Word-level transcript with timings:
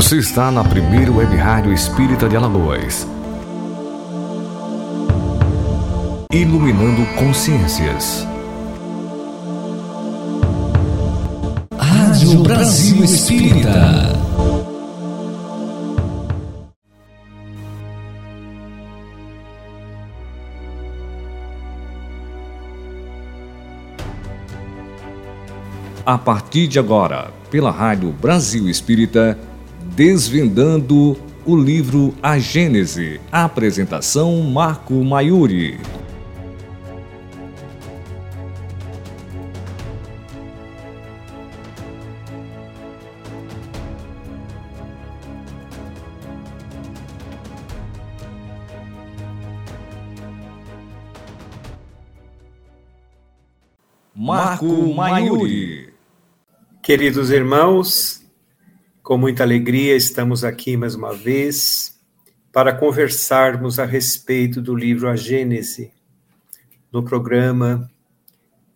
Você 0.00 0.18
está 0.18 0.48
na 0.52 0.62
primeira 0.62 1.10
web 1.10 1.34
rádio 1.34 1.72
espírita 1.72 2.28
de 2.28 2.36
Alagoas. 2.36 3.04
Iluminando 6.32 7.04
consciências. 7.16 8.24
Rádio 11.76 12.44
Brasil 12.44 13.02
Espírita. 13.02 13.72
A 26.06 26.16
partir 26.16 26.68
de 26.68 26.78
agora, 26.78 27.32
pela 27.50 27.72
Rádio 27.72 28.12
Brasil 28.12 28.68
Espírita, 28.68 29.36
Desvendando 29.98 31.16
o 31.44 31.56
livro 31.56 32.14
A 32.22 32.38
Gênese. 32.38 33.20
Apresentação 33.32 34.40
Marco 34.42 34.94
Maiuri. 35.02 35.80
Marco 54.14 54.94
Maiuri. 54.94 55.92
Queridos 56.80 57.32
irmãos, 57.32 58.17
com 59.08 59.16
muita 59.16 59.42
alegria, 59.42 59.96
estamos 59.96 60.44
aqui 60.44 60.76
mais 60.76 60.94
uma 60.94 61.14
vez 61.14 61.98
para 62.52 62.74
conversarmos 62.74 63.78
a 63.78 63.86
respeito 63.86 64.60
do 64.60 64.76
livro 64.76 65.08
A 65.08 65.16
Gênese, 65.16 65.90
no 66.92 67.02
programa 67.02 67.90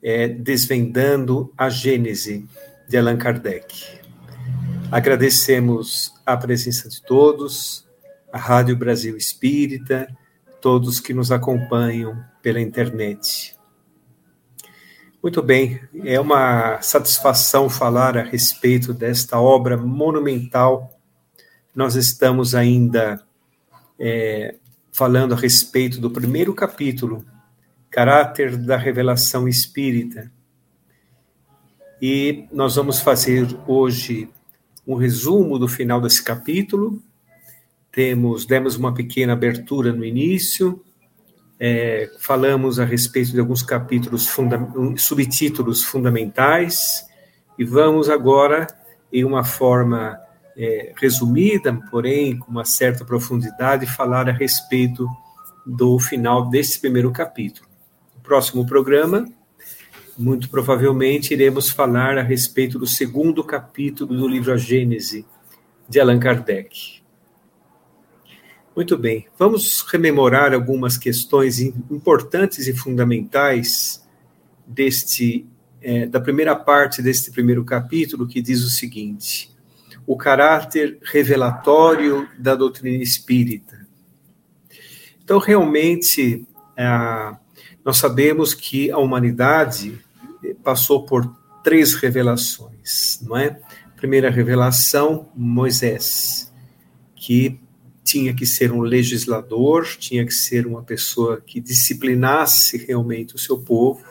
é, 0.02 0.28
Desvendando 0.28 1.52
a 1.54 1.68
Gênese, 1.68 2.48
de 2.88 2.96
Allan 2.96 3.18
Kardec. 3.18 4.00
Agradecemos 4.90 6.14
a 6.24 6.34
presença 6.34 6.88
de 6.88 7.02
todos, 7.02 7.86
a 8.32 8.38
Rádio 8.38 8.74
Brasil 8.74 9.18
Espírita, 9.18 10.08
todos 10.62 10.98
que 10.98 11.12
nos 11.12 11.30
acompanham 11.30 12.24
pela 12.40 12.58
internet. 12.58 13.54
Muito 15.22 15.40
bem, 15.40 15.80
é 16.02 16.18
uma 16.18 16.82
satisfação 16.82 17.70
falar 17.70 18.18
a 18.18 18.24
respeito 18.24 18.92
desta 18.92 19.40
obra 19.40 19.76
monumental. 19.76 20.98
Nós 21.72 21.94
estamos 21.94 22.56
ainda 22.56 23.22
é, 24.00 24.56
falando 24.90 25.32
a 25.32 25.36
respeito 25.36 26.00
do 26.00 26.10
primeiro 26.10 26.52
capítulo, 26.52 27.24
Caráter 27.88 28.56
da 28.56 28.76
Revelação 28.76 29.46
Espírita. 29.46 30.28
E 32.00 32.48
nós 32.50 32.74
vamos 32.74 32.98
fazer 32.98 33.46
hoje 33.64 34.28
um 34.84 34.96
resumo 34.96 35.56
do 35.56 35.68
final 35.68 36.00
desse 36.00 36.20
capítulo. 36.24 37.00
Temos, 37.92 38.44
demos 38.44 38.74
uma 38.74 38.92
pequena 38.92 39.34
abertura 39.34 39.92
no 39.92 40.04
início, 40.04 40.84
é, 41.58 42.10
falamos 42.18 42.80
a 42.80 42.84
respeito 42.84 43.32
de 43.32 43.40
alguns 43.40 43.62
capítulos, 43.62 44.26
funda 44.26 44.58
subtítulos 44.96 45.84
fundamentais, 45.84 47.04
e 47.58 47.64
vamos 47.64 48.08
agora, 48.08 48.66
em 49.12 49.24
uma 49.24 49.44
forma 49.44 50.18
é, 50.56 50.92
resumida, 50.96 51.72
porém 51.90 52.38
com 52.38 52.50
uma 52.50 52.64
certa 52.64 53.04
profundidade, 53.04 53.86
falar 53.86 54.28
a 54.28 54.32
respeito 54.32 55.06
do 55.64 55.98
final 55.98 56.48
desse 56.48 56.80
primeiro 56.80 57.10
capítulo. 57.12 57.68
No 58.16 58.22
próximo 58.22 58.66
programa, 58.66 59.24
muito 60.18 60.48
provavelmente, 60.50 61.32
iremos 61.32 61.70
falar 61.70 62.18
a 62.18 62.22
respeito 62.22 62.78
do 62.78 62.86
segundo 62.86 63.42
capítulo 63.44 64.14
do 64.14 64.28
livro 64.28 64.52
A 64.52 64.56
Gênese, 64.56 65.24
de 65.88 66.00
Allan 66.00 66.18
Kardec. 66.18 67.01
Muito 68.74 68.96
bem, 68.96 69.26
vamos 69.38 69.82
rememorar 69.82 70.54
algumas 70.54 70.96
questões 70.96 71.60
importantes 71.60 72.66
e 72.66 72.72
fundamentais 72.72 74.02
deste 74.66 75.46
é, 75.82 76.06
da 76.06 76.20
primeira 76.20 76.54
parte 76.56 77.02
deste 77.02 77.30
primeiro 77.30 77.64
capítulo, 77.64 78.26
que 78.26 78.40
diz 78.40 78.62
o 78.62 78.70
seguinte: 78.70 79.50
o 80.06 80.16
caráter 80.16 80.98
revelatório 81.02 82.26
da 82.38 82.54
doutrina 82.54 83.02
espírita. 83.02 83.86
Então, 85.22 85.38
realmente, 85.38 86.46
é, 86.76 87.36
nós 87.84 87.98
sabemos 87.98 88.54
que 88.54 88.90
a 88.90 88.98
humanidade 88.98 90.00
passou 90.64 91.04
por 91.04 91.30
três 91.62 91.94
revelações, 91.94 93.20
não 93.22 93.36
é? 93.36 93.60
Primeira 93.96 94.30
revelação, 94.30 95.28
Moisés, 95.36 96.52
que 97.14 97.60
tinha 98.04 98.34
que 98.34 98.44
ser 98.44 98.72
um 98.72 98.80
legislador, 98.80 99.86
tinha 99.98 100.24
que 100.24 100.32
ser 100.32 100.66
uma 100.66 100.82
pessoa 100.82 101.40
que 101.40 101.60
disciplinasse 101.60 102.76
realmente 102.76 103.34
o 103.34 103.38
seu 103.38 103.58
povo. 103.60 104.04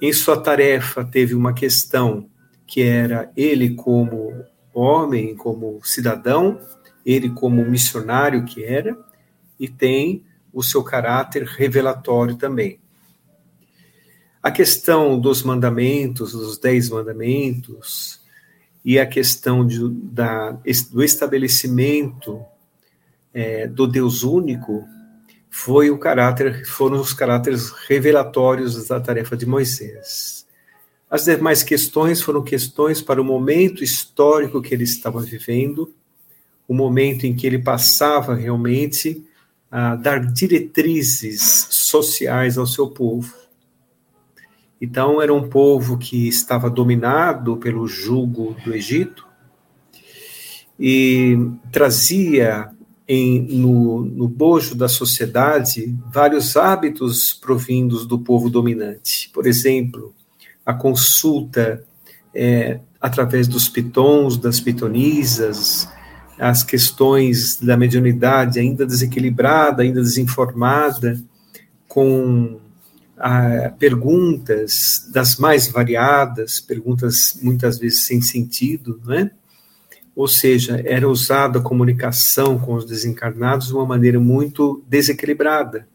Em 0.00 0.12
sua 0.12 0.40
tarefa 0.40 1.04
teve 1.04 1.34
uma 1.34 1.52
questão 1.52 2.28
que 2.66 2.82
era 2.82 3.30
ele 3.36 3.74
como 3.74 4.44
homem, 4.72 5.34
como 5.34 5.80
cidadão, 5.82 6.60
ele 7.04 7.30
como 7.30 7.64
missionário 7.64 8.44
que 8.44 8.64
era, 8.64 8.96
e 9.58 9.68
tem 9.68 10.24
o 10.52 10.62
seu 10.62 10.82
caráter 10.82 11.44
revelatório 11.44 12.36
também. 12.36 12.80
A 14.42 14.50
questão 14.50 15.20
dos 15.20 15.42
mandamentos, 15.42 16.32
dos 16.32 16.58
dez 16.58 16.88
mandamentos, 16.90 18.21
e 18.84 18.98
a 18.98 19.06
questão 19.06 19.66
de, 19.66 19.88
da, 19.88 20.58
do 20.90 21.02
estabelecimento 21.02 22.44
é, 23.32 23.66
do 23.66 23.86
Deus 23.86 24.22
único 24.22 24.86
foi 25.48 25.90
o 25.90 25.98
caráter, 25.98 26.66
foram 26.66 27.00
os 27.00 27.12
caráteres 27.12 27.70
revelatórios 27.86 28.88
da 28.88 29.00
tarefa 29.00 29.36
de 29.36 29.46
Moisés. 29.46 30.46
As 31.10 31.24
demais 31.24 31.62
questões 31.62 32.22
foram 32.22 32.42
questões 32.42 33.02
para 33.02 33.20
o 33.20 33.24
momento 33.24 33.84
histórico 33.84 34.62
que 34.62 34.74
ele 34.74 34.84
estava 34.84 35.20
vivendo, 35.20 35.92
o 36.66 36.72
momento 36.72 37.26
em 37.26 37.36
que 37.36 37.46
ele 37.46 37.58
passava 37.58 38.34
realmente 38.34 39.22
a 39.70 39.94
dar 39.94 40.20
diretrizes 40.20 41.66
sociais 41.70 42.56
ao 42.56 42.66
seu 42.66 42.88
povo. 42.88 43.41
Então, 44.84 45.22
era 45.22 45.32
um 45.32 45.48
povo 45.48 45.96
que 45.96 46.26
estava 46.26 46.68
dominado 46.68 47.56
pelo 47.56 47.86
jugo 47.86 48.56
do 48.64 48.74
Egito 48.74 49.24
e 50.76 51.38
trazia 51.70 52.68
em, 53.06 53.42
no, 53.60 54.04
no 54.04 54.26
bojo 54.26 54.74
da 54.74 54.88
sociedade 54.88 55.96
vários 56.12 56.56
hábitos 56.56 57.32
provindos 57.32 58.04
do 58.04 58.18
povo 58.18 58.50
dominante. 58.50 59.30
Por 59.32 59.46
exemplo, 59.46 60.12
a 60.66 60.74
consulta 60.74 61.84
é, 62.34 62.80
através 63.00 63.46
dos 63.46 63.68
pitons, 63.68 64.36
das 64.36 64.58
pitonisas, 64.58 65.88
as 66.36 66.64
questões 66.64 67.56
da 67.56 67.76
mediunidade 67.76 68.58
ainda 68.58 68.84
desequilibrada, 68.84 69.84
ainda 69.84 70.02
desinformada, 70.02 71.22
com 71.86 72.58
perguntas 73.78 75.08
das 75.12 75.36
mais 75.36 75.68
variadas, 75.68 76.60
perguntas 76.60 77.38
muitas 77.40 77.78
vezes 77.78 78.06
sem 78.06 78.20
sentido, 78.20 79.00
não 79.04 79.14
é? 79.14 79.30
Ou 80.14 80.28
seja, 80.28 80.82
era 80.84 81.08
usada 81.08 81.58
a 81.58 81.62
comunicação 81.62 82.58
com 82.58 82.74
os 82.74 82.84
desencarnados 82.84 83.68
de 83.68 83.72
uma 83.74 83.86
maneira 83.86 84.20
muito 84.20 84.84
desequilibrada 84.86 85.88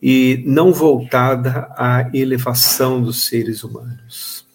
e 0.00 0.44
não 0.46 0.72
voltada 0.72 1.68
à 1.76 2.08
elevação 2.14 3.02
dos 3.02 3.26
seres 3.26 3.64
humanos. 3.64 4.46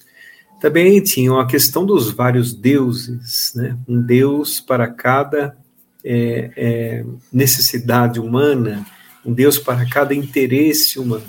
Também 0.61 1.01
tinham 1.01 1.39
a 1.39 1.47
questão 1.47 1.85
dos 1.85 2.11
vários 2.11 2.53
deuses, 2.53 3.51
né? 3.55 3.77
um 3.87 4.01
deus 4.01 4.61
para 4.61 4.87
cada 4.87 5.57
é, 6.03 6.51
é, 6.55 7.05
necessidade 7.33 8.19
humana, 8.19 8.85
um 9.25 9.33
Deus 9.33 9.57
para 9.57 9.87
cada 9.87 10.13
interesse 10.13 10.99
humano. 10.99 11.23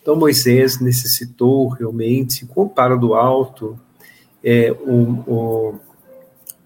Então 0.00 0.16
Moisés 0.16 0.80
necessitou 0.80 1.68
realmente, 1.68 2.46
com 2.46 2.62
o 2.62 2.68
paro 2.68 2.98
do 2.98 3.14
alto, 3.14 3.78
é, 4.42 4.70
o, 4.70 5.24
o, 5.26 5.80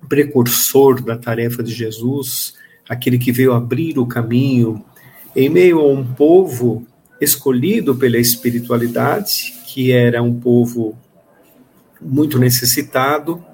precursor 0.09 1.03
da 1.03 1.17
tarefa 1.17 1.63
de 1.63 1.73
Jesus, 1.73 2.55
aquele 2.89 3.19
que 3.19 3.33
veio 3.33 3.53
abrir 3.53 3.99
o 3.99 4.07
caminho 4.07 4.85
em 5.35 5.49
meio 5.49 5.79
a 5.79 5.87
um 5.87 6.05
povo 6.05 6.87
escolhido 7.21 7.95
pela 7.95 8.19
espiritualidade, 8.19 9.55
que 9.67 9.93
era 9.93 10.23
um 10.23 10.39
povo 10.39 10.99
muito 12.01 12.39
necessitado, 12.39 13.45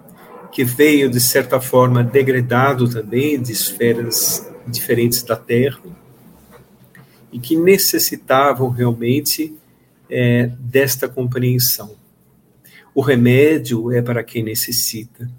que 0.51 0.65
veio, 0.65 1.11
de 1.11 1.21
certa 1.21 1.61
forma, 1.61 2.03
degradado 2.03 2.89
também 2.89 3.41
de 3.41 3.53
esferas 3.53 4.51
diferentes 4.67 5.23
da 5.23 5.37
Terra, 5.37 5.81
e 7.37 7.39
que 7.39 7.55
necessitavam 7.55 8.71
realmente 8.71 9.55
é, 10.09 10.51
desta 10.59 11.07
compreensão. 11.07 11.95
O 12.95 13.03
remédio 13.03 13.93
é 13.93 14.01
para 14.01 14.25
quem 14.25 14.43
necessita. 14.43 15.31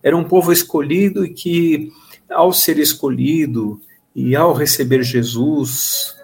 Era 0.00 0.16
um 0.16 0.22
povo 0.22 0.52
escolhido 0.52 1.26
e 1.26 1.30
que, 1.34 1.90
ao 2.30 2.52
ser 2.52 2.78
escolhido 2.78 3.80
e 4.14 4.36
ao 4.36 4.52
receber 4.52 5.02
Jesus 5.02 6.14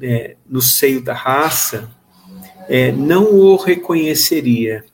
é, 0.00 0.36
no 0.48 0.62
seio 0.62 1.02
da 1.02 1.12
raça, 1.12 1.90
é, 2.68 2.92
não 2.92 3.34
o 3.34 3.56
reconheceria. 3.56 4.84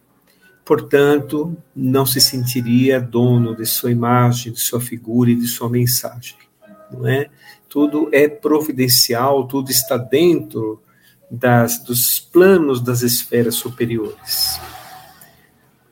Portanto, 0.64 1.54
não 1.76 2.06
se 2.06 2.22
sentiria 2.22 2.98
dono 2.98 3.54
de 3.54 3.66
sua 3.66 3.90
imagem, 3.90 4.50
de 4.50 4.60
sua 4.60 4.80
figura 4.80 5.30
e 5.30 5.36
de 5.36 5.46
sua 5.46 5.68
mensagem. 5.68 6.47
Não 6.90 7.06
é? 7.06 7.28
Tudo 7.68 8.08
é 8.12 8.28
providencial, 8.28 9.46
tudo 9.46 9.70
está 9.70 9.96
dentro 9.96 10.82
das, 11.30 11.82
dos 11.82 12.18
planos 12.18 12.80
das 12.80 13.02
esferas 13.02 13.56
superiores. 13.56 14.60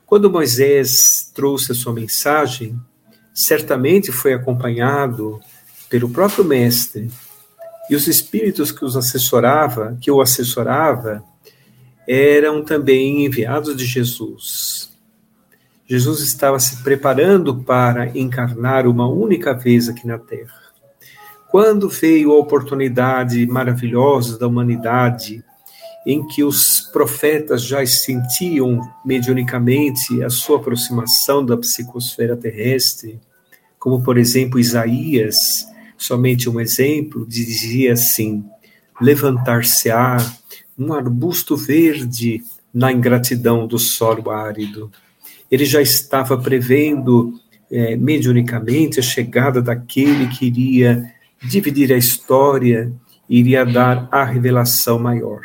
Quando 0.07 0.31
Moisés 0.31 1.31
trouxe 1.35 1.73
a 1.73 1.75
sua 1.75 1.93
mensagem, 1.93 2.79
certamente 3.35 4.11
foi 4.13 4.33
acompanhado 4.33 5.41
pelo 5.91 6.09
próprio 6.09 6.45
mestre 6.45 7.11
e 7.91 7.95
os 7.95 8.07
espíritos 8.07 8.73
que 8.73 8.85
os 8.85 8.97
assessorava, 8.97 9.97
que 10.01 10.11
o 10.11 10.21
assessorava, 10.21 11.23
eram 12.09 12.65
também 12.65 13.25
enviados 13.25 13.77
de 13.77 13.85
Jesus. 13.85 14.93
Jesus 15.89 16.21
estava 16.21 16.59
se 16.59 16.83
preparando 16.83 17.63
para 17.63 18.17
encarnar 18.17 18.87
uma 18.87 19.09
única 19.09 19.55
vez 19.55 19.89
aqui 19.89 20.07
na 20.07 20.19
Terra. 20.19 20.66
Quando 21.51 21.89
veio 21.89 22.33
a 22.33 22.39
oportunidade 22.39 23.47
maravilhosa 23.47 24.39
da 24.39 24.47
humanidade, 24.47 25.45
em 26.07 26.25
que 26.27 26.45
os 26.45 26.81
profetas 26.93 27.65
já 27.65 27.85
sentiam 27.85 28.81
mediunicamente 29.05 30.23
a 30.23 30.31
sua 30.31 30.59
aproximação 30.59 31.45
da 31.45 31.57
psicosfera 31.57 32.37
terrestre, 32.37 33.21
como 33.79 34.03
por 34.03 34.17
exemplo 34.17 34.59
Isaías, 34.59 35.67
somente 35.99 36.49
um 36.49 36.61
exemplo, 36.61 37.27
dizia 37.27 37.93
assim: 37.93 38.45
levantar-se-á 39.01 40.17
um 40.79 40.93
arbusto 40.93 41.57
verde 41.57 42.43
na 42.73 42.93
ingratidão 42.93 43.67
do 43.67 43.79
solo 43.79 44.31
árido. 44.31 44.91
Ele 45.51 45.65
já 45.65 45.81
estava 45.81 46.37
prevendo 46.37 47.35
é, 47.71 47.97
mediunicamente 47.97 49.01
a 49.01 49.03
chegada 49.03 49.63
daquele 49.63 50.29
que 50.29 50.47
iria 50.47 51.16
dividir 51.43 51.93
a 51.93 51.97
história 51.97 52.93
iria 53.29 53.65
dar 53.65 54.09
a 54.11 54.25
revelação 54.25 54.99
maior. 54.99 55.43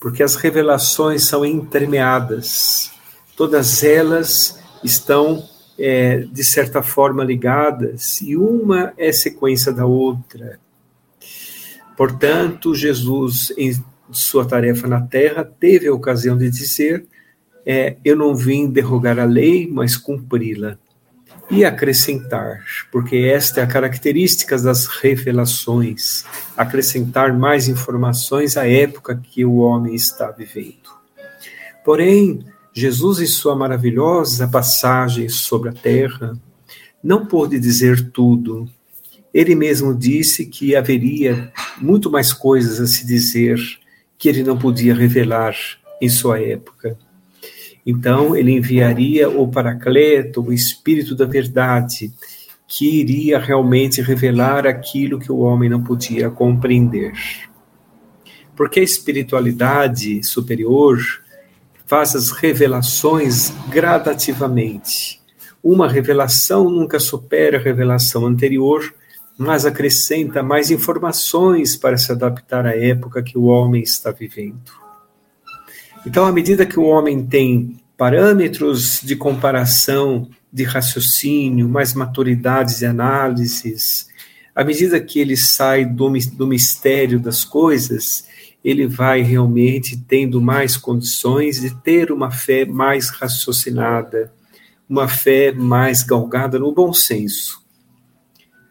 Porque 0.00 0.22
as 0.22 0.34
revelações 0.34 1.24
são 1.24 1.44
entremeadas, 1.44 2.90
todas 3.36 3.84
elas 3.84 4.58
estão, 4.82 5.42
é, 5.78 6.18
de 6.18 6.42
certa 6.42 6.82
forma, 6.82 7.22
ligadas, 7.22 8.20
e 8.20 8.36
uma 8.36 8.92
é 8.96 9.12
sequência 9.12 9.72
da 9.72 9.86
outra. 9.86 10.58
Portanto, 11.96 12.74
Jesus, 12.74 13.52
em 13.56 13.72
sua 14.10 14.44
tarefa 14.44 14.88
na 14.88 15.00
terra, 15.00 15.44
teve 15.44 15.86
a 15.86 15.94
ocasião 15.94 16.36
de 16.36 16.50
dizer: 16.50 17.06
é, 17.64 17.96
Eu 18.04 18.16
não 18.16 18.34
vim 18.34 18.68
derrogar 18.68 19.20
a 19.20 19.24
lei, 19.24 19.68
mas 19.70 19.96
cumpri-la 19.96 20.78
e 21.52 21.66
acrescentar, 21.66 22.64
porque 22.90 23.16
esta 23.16 23.60
é 23.60 23.62
a 23.62 23.66
característica 23.66 24.56
das 24.56 24.86
revelações, 24.86 26.24
acrescentar 26.56 27.36
mais 27.36 27.68
informações 27.68 28.56
à 28.56 28.66
época 28.66 29.20
que 29.22 29.44
o 29.44 29.56
homem 29.56 29.94
está 29.94 30.30
vivendo. 30.30 30.90
Porém, 31.84 32.42
Jesus, 32.72 33.20
em 33.20 33.26
sua 33.26 33.54
maravilhosa 33.54 34.48
passagem 34.48 35.28
sobre 35.28 35.68
a 35.68 35.72
terra, 35.74 36.32
não 37.04 37.26
pôde 37.26 37.60
dizer 37.60 38.10
tudo. 38.12 38.66
Ele 39.34 39.54
mesmo 39.54 39.94
disse 39.94 40.46
que 40.46 40.74
haveria 40.74 41.52
muito 41.78 42.10
mais 42.10 42.32
coisas 42.32 42.80
a 42.80 42.86
se 42.86 43.06
dizer 43.06 43.58
que 44.16 44.26
ele 44.26 44.42
não 44.42 44.56
podia 44.56 44.94
revelar 44.94 45.54
em 46.00 46.08
sua 46.08 46.40
época. 46.40 46.96
Então, 47.84 48.36
ele 48.36 48.52
enviaria 48.52 49.28
o 49.28 49.48
Paracleto, 49.48 50.40
o 50.40 50.52
Espírito 50.52 51.14
da 51.14 51.24
Verdade, 51.24 52.12
que 52.66 53.00
iria 53.00 53.38
realmente 53.38 54.00
revelar 54.00 54.66
aquilo 54.66 55.18
que 55.18 55.30
o 55.30 55.40
homem 55.40 55.68
não 55.68 55.82
podia 55.82 56.30
compreender. 56.30 57.12
Porque 58.56 58.80
a 58.80 58.82
espiritualidade 58.82 60.22
superior 60.22 60.98
faz 61.84 62.14
as 62.14 62.30
revelações 62.30 63.52
gradativamente. 63.68 65.20
Uma 65.62 65.88
revelação 65.88 66.70
nunca 66.70 66.98
supera 66.98 67.58
a 67.58 67.60
revelação 67.60 68.26
anterior, 68.26 68.94
mas 69.36 69.66
acrescenta 69.66 70.42
mais 70.42 70.70
informações 70.70 71.76
para 71.76 71.98
se 71.98 72.10
adaptar 72.10 72.64
à 72.64 72.76
época 72.76 73.22
que 73.22 73.36
o 73.36 73.44
homem 73.44 73.82
está 73.82 74.10
vivendo. 74.10 74.81
Então, 76.04 76.26
à 76.26 76.32
medida 76.32 76.66
que 76.66 76.78
o 76.78 76.84
homem 76.84 77.24
tem 77.24 77.76
parâmetros 77.96 79.00
de 79.02 79.14
comparação, 79.14 80.28
de 80.52 80.64
raciocínio, 80.64 81.68
mais 81.68 81.94
maturidades 81.94 82.78
de 82.78 82.86
análises, 82.86 84.08
à 84.54 84.64
medida 84.64 85.00
que 85.00 85.20
ele 85.20 85.36
sai 85.36 85.84
do, 85.84 86.12
do 86.34 86.46
mistério 86.46 87.20
das 87.20 87.44
coisas, 87.44 88.26
ele 88.64 88.86
vai 88.86 89.22
realmente 89.22 89.96
tendo 89.96 90.42
mais 90.42 90.76
condições 90.76 91.60
de 91.60 91.74
ter 91.82 92.12
uma 92.12 92.30
fé 92.30 92.64
mais 92.64 93.08
raciocinada, 93.08 94.32
uma 94.88 95.08
fé 95.08 95.52
mais 95.52 96.02
galgada 96.02 96.58
no 96.58 96.72
bom 96.72 96.92
senso. 96.92 97.62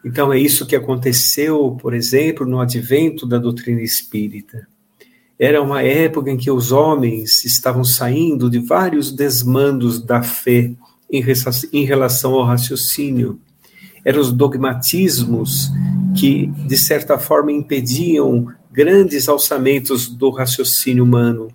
Então, 0.03 0.33
é 0.33 0.39
isso 0.39 0.65
que 0.65 0.75
aconteceu, 0.75 1.77
por 1.79 1.93
exemplo, 1.93 2.45
no 2.45 2.59
advento 2.59 3.25
da 3.25 3.37
doutrina 3.37 3.81
espírita. 3.81 4.67
Era 5.41 5.59
uma 5.59 5.81
época 5.81 6.29
em 6.29 6.37
que 6.37 6.51
os 6.51 6.71
homens 6.71 7.43
estavam 7.43 7.83
saindo 7.83 8.47
de 8.47 8.59
vários 8.59 9.11
desmandos 9.11 9.99
da 9.99 10.21
fé 10.21 10.71
em 11.11 11.83
relação 11.83 12.35
ao 12.35 12.45
raciocínio. 12.45 13.39
Eram 14.05 14.21
os 14.21 14.31
dogmatismos 14.31 15.71
que, 16.15 16.45
de 16.45 16.77
certa 16.77 17.17
forma, 17.17 17.51
impediam 17.51 18.53
grandes 18.71 19.27
alçamentos 19.27 20.07
do 20.07 20.29
raciocínio 20.29 21.03
humano. 21.03 21.47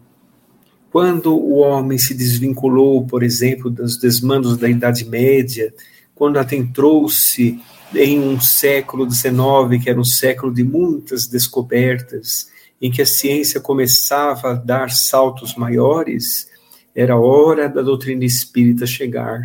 Quando 0.90 1.36
o 1.36 1.58
homem 1.58 1.96
se 1.96 2.12
desvinculou, 2.12 3.06
por 3.06 3.22
exemplo, 3.22 3.70
dos 3.70 3.96
desmandos 4.00 4.56
da 4.56 4.68
Idade 4.68 5.08
Média, 5.08 5.72
quando 6.12 6.40
adentrou-se 6.40 7.60
em 7.94 8.18
um 8.18 8.40
século 8.40 9.08
XIX, 9.08 9.80
que 9.80 9.88
era 9.88 10.00
um 10.00 10.04
século 10.04 10.52
de 10.52 10.64
muitas 10.64 11.28
descobertas, 11.28 12.48
em 12.80 12.90
que 12.90 13.02
a 13.02 13.06
ciência 13.06 13.60
começava 13.60 14.50
a 14.50 14.54
dar 14.54 14.90
saltos 14.90 15.54
maiores, 15.54 16.48
era 16.94 17.18
hora 17.18 17.68
da 17.68 17.82
doutrina 17.82 18.24
espírita 18.24 18.86
chegar. 18.86 19.42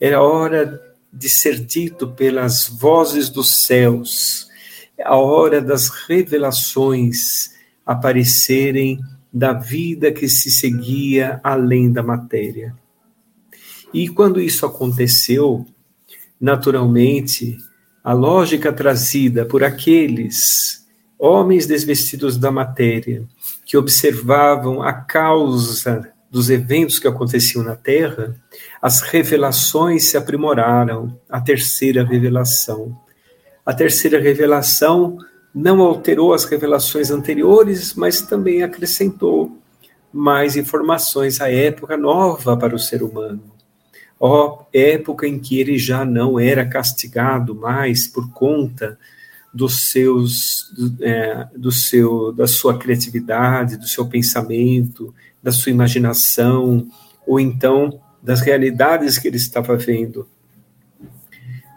Era 0.00 0.22
hora 0.22 0.80
de 1.12 1.28
ser 1.28 1.58
dito 1.58 2.08
pelas 2.08 2.68
vozes 2.68 3.30
dos 3.30 3.64
céus, 3.64 4.48
a 5.02 5.16
hora 5.16 5.60
das 5.60 5.88
revelações 5.88 7.54
aparecerem 7.84 9.00
da 9.32 9.52
vida 9.52 10.10
que 10.10 10.28
se 10.28 10.50
seguia 10.50 11.40
além 11.42 11.92
da 11.92 12.02
matéria. 12.02 12.74
E 13.92 14.08
quando 14.08 14.40
isso 14.40 14.66
aconteceu, 14.66 15.66
naturalmente, 16.40 17.56
a 18.02 18.12
lógica 18.12 18.72
trazida 18.72 19.44
por 19.44 19.62
aqueles 19.64 20.85
homens 21.18 21.66
desvestidos 21.66 22.36
da 22.36 22.50
matéria, 22.50 23.24
que 23.64 23.76
observavam 23.76 24.82
a 24.82 24.92
causa 24.92 26.12
dos 26.30 26.50
eventos 26.50 26.98
que 26.98 27.08
aconteciam 27.08 27.64
na 27.64 27.76
Terra, 27.76 28.36
as 28.80 29.00
revelações 29.00 30.10
se 30.10 30.16
aprimoraram. 30.16 31.18
A 31.28 31.40
terceira 31.40 32.04
revelação. 32.04 32.96
A 33.64 33.72
terceira 33.72 34.20
revelação 34.20 35.18
não 35.54 35.80
alterou 35.80 36.34
as 36.34 36.44
revelações 36.44 37.10
anteriores, 37.10 37.94
mas 37.94 38.20
também 38.20 38.62
acrescentou 38.62 39.56
mais 40.12 40.56
informações 40.56 41.40
à 41.40 41.50
época 41.50 41.96
nova 41.96 42.56
para 42.56 42.74
o 42.74 42.78
ser 42.78 43.02
humano. 43.02 43.42
Ó 44.18 44.64
época 44.72 45.26
em 45.26 45.38
que 45.38 45.60
ele 45.60 45.78
já 45.78 46.04
não 46.04 46.38
era 46.38 46.66
castigado 46.66 47.54
mais 47.54 48.06
por 48.06 48.30
conta 48.32 48.98
dos 49.56 49.90
seus, 49.90 50.70
é, 51.00 51.48
do 51.56 51.72
seu, 51.72 52.30
da 52.32 52.46
sua 52.46 52.78
criatividade, 52.78 53.78
do 53.78 53.88
seu 53.88 54.06
pensamento, 54.06 55.14
da 55.42 55.50
sua 55.50 55.72
imaginação, 55.72 56.86
ou 57.26 57.40
então 57.40 57.98
das 58.22 58.42
realidades 58.42 59.18
que 59.18 59.26
ele 59.26 59.38
estava 59.38 59.74
vendo 59.76 60.28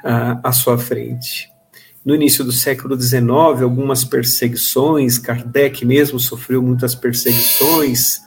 à, 0.04 0.50
à 0.50 0.52
sua 0.52 0.78
frente. 0.78 1.50
No 2.04 2.14
início 2.14 2.44
do 2.44 2.52
século 2.52 3.00
XIX, 3.00 3.62
algumas 3.62 4.04
perseguições, 4.04 5.18
Kardec 5.18 5.86
mesmo 5.86 6.20
sofreu 6.20 6.62
muitas 6.62 6.96
perseguições, 6.96 8.20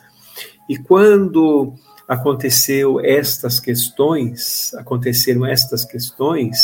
e 0.69 0.79
quando 0.79 1.75
aconteceu 2.09 3.01
estas 3.01 3.61
questões, 3.61 4.73
aconteceram 4.75 5.45
estas 5.45 5.85
questões, 5.85 6.59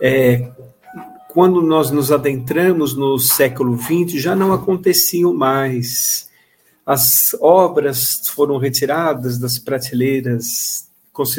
é, 0.00 0.50
quando 1.36 1.60
nós 1.60 1.90
nos 1.90 2.10
adentramos 2.10 2.96
no 2.96 3.18
século 3.18 3.76
XX, 3.76 4.12
já 4.12 4.34
não 4.34 4.54
aconteciam 4.54 5.34
mais. 5.34 6.30
As 6.86 7.36
obras 7.42 8.22
foram 8.30 8.56
retiradas 8.56 9.38
das 9.38 9.58
prateleiras, 9.58 10.88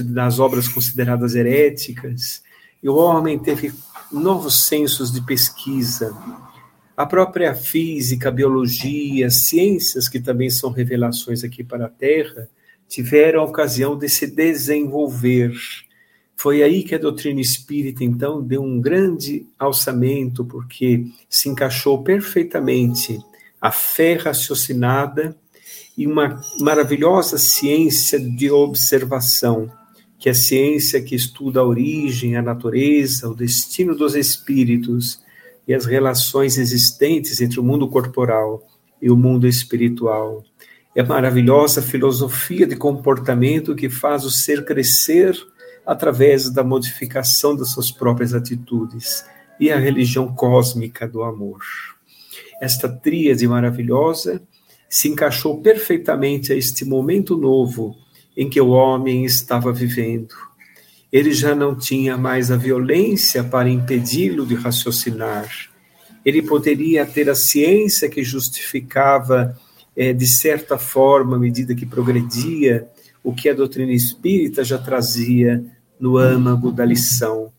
das 0.06 0.38
obras 0.38 0.68
consideradas 0.68 1.34
heréticas, 1.34 2.44
e 2.84 2.88
o 2.88 2.94
homem 2.94 3.39
teve 3.39 3.74
novos 4.12 4.68
sensos 4.68 5.12
de 5.12 5.20
pesquisa. 5.22 6.16
A 6.96 7.08
própria 7.08 7.56
física, 7.56 8.30
biologia, 8.30 9.32
ciências, 9.32 10.08
que 10.08 10.20
também 10.20 10.51
são 10.51 10.70
revelações 10.70 11.44
aqui 11.44 11.63
para 11.63 11.88
a 11.88 11.89
Terra, 11.89 12.48
tiveram 12.88 13.42
a 13.42 13.46
ocasião 13.46 13.98
de 13.98 14.08
se 14.08 14.27
desenvolver 14.27 15.54
foi 16.39 16.62
aí 16.62 16.84
que 16.84 16.94
a 16.94 17.00
doutrina 17.00 17.41
espírita, 17.41 18.03
então, 18.03 18.44
deu 18.44 18.62
um 18.62 18.79
grande 18.79 19.48
alçamento, 19.58 20.46
porque 20.46 21.08
se 21.27 21.50
encaixou 21.50 22.03
perfeitamente 22.03 23.20
a 23.60 23.72
fé 23.72 24.13
raciocinada 24.13 25.36
e 25.98 26.06
uma 26.06 26.39
maravilhosa 26.60 27.39
ciência 27.39 28.20
de 28.20 28.51
observação, 28.51 29.67
que 30.20 30.29
é 30.29 30.32
a 30.32 30.36
ciência 30.36 31.01
que 31.01 31.15
estuda 31.15 31.60
a 31.60 31.65
origem, 31.65 32.38
a 32.38 32.41
natureza, 32.41 33.27
o 33.27 33.34
destino 33.34 33.96
dos 33.96 34.13
espíritos 34.13 35.20
e 35.67 35.74
as 35.74 35.88
relações 35.88 36.60
existentes 36.60 37.41
entre 37.41 37.60
o 37.60 37.63
mundo 37.63 37.88
corporal 37.88 38.63
e 39.01 39.10
o 39.10 39.17
mundo 39.17 39.48
espiritual. 39.48 40.44
É 40.96 41.01
a 41.01 41.06
maravilhosa 41.06 41.82
filosofia 41.82 42.67
de 42.67 42.75
comportamento 42.75 43.75
que 43.75 43.89
faz 43.89 44.24
o 44.24 44.29
ser 44.29 44.63
crescer 44.65 45.36
através 45.88 46.50
da 46.50 46.65
modificação 46.65 47.56
das 47.56 47.72
suas 47.72 47.89
próprias 47.89 48.34
atitudes 48.34 49.24
e 49.58 49.72
a 49.72 49.79
religião 49.79 50.36
cósmica 50.36 51.08
do 51.08 51.24
amor. 51.24 51.62
Esta 52.62 52.89
tríade 52.89 53.48
maravilhosa 53.48 54.41
se 54.89 55.08
encaixou 55.08 55.62
perfeitamente 55.62 56.51
a 56.51 56.58
este 56.58 56.84
momento 56.84 57.38
novo 57.38 57.96
em 58.36 58.50
que 58.50 58.60
o 58.60 58.70
homem 58.70 59.24
estava 59.24 59.72
vivendo. 59.72 60.36
Ele 61.10 61.32
já 61.32 61.56
não 61.56 61.74
tinha 61.74 62.17
mais 62.17 62.51
a 62.51 62.58
violência 62.58 63.41
para 63.41 63.70
impedi-lo 63.70 64.46
de 64.46 64.56
raciocinar. 64.56 65.50
Ele 66.25 66.41
poderia 66.41 67.06
ter 67.06 67.29
a 67.29 67.36
ciência 67.36 68.10
que 68.10 68.24
justificava, 68.24 69.58
é, 69.96 70.12
de 70.12 70.27
certa 70.27 70.77
forma, 70.77 71.38
à 71.38 71.39
medida 71.39 71.74
que 71.74 71.86
progredia, 71.86 72.89
o 73.24 73.34
que 73.34 73.48
a 73.48 73.53
doutrina 73.53 73.94
espírita 73.94 74.65
já 74.65 74.77
trazia 74.77 75.63
no 76.00 76.18
âmago 76.18 76.72
da 76.72 76.86
lição. 76.86 77.51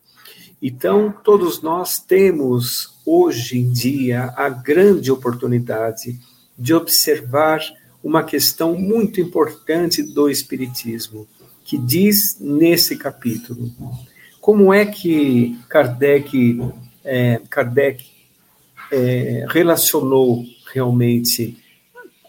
Então, 0.61 1.13
todos 1.23 1.61
nós 1.61 1.99
temos 1.99 2.99
hoje 3.05 3.57
em 3.57 3.71
dia 3.71 4.33
a 4.35 4.49
grande 4.49 5.11
oportunidade 5.11 6.19
de 6.57 6.73
observar 6.73 7.61
uma 8.03 8.23
questão 8.23 8.75
muito 8.75 9.21
importante 9.21 10.03
do 10.03 10.29
Espiritismo, 10.29 11.27
que 11.63 11.77
diz 11.77 12.37
nesse 12.39 12.97
capítulo. 12.97 13.71
Como 14.41 14.73
é 14.73 14.85
que 14.85 15.57
Kardec, 15.69 16.59
é, 17.03 17.41
Kardec 17.49 18.05
é, 18.91 19.45
relacionou 19.49 20.43
realmente 20.73 21.57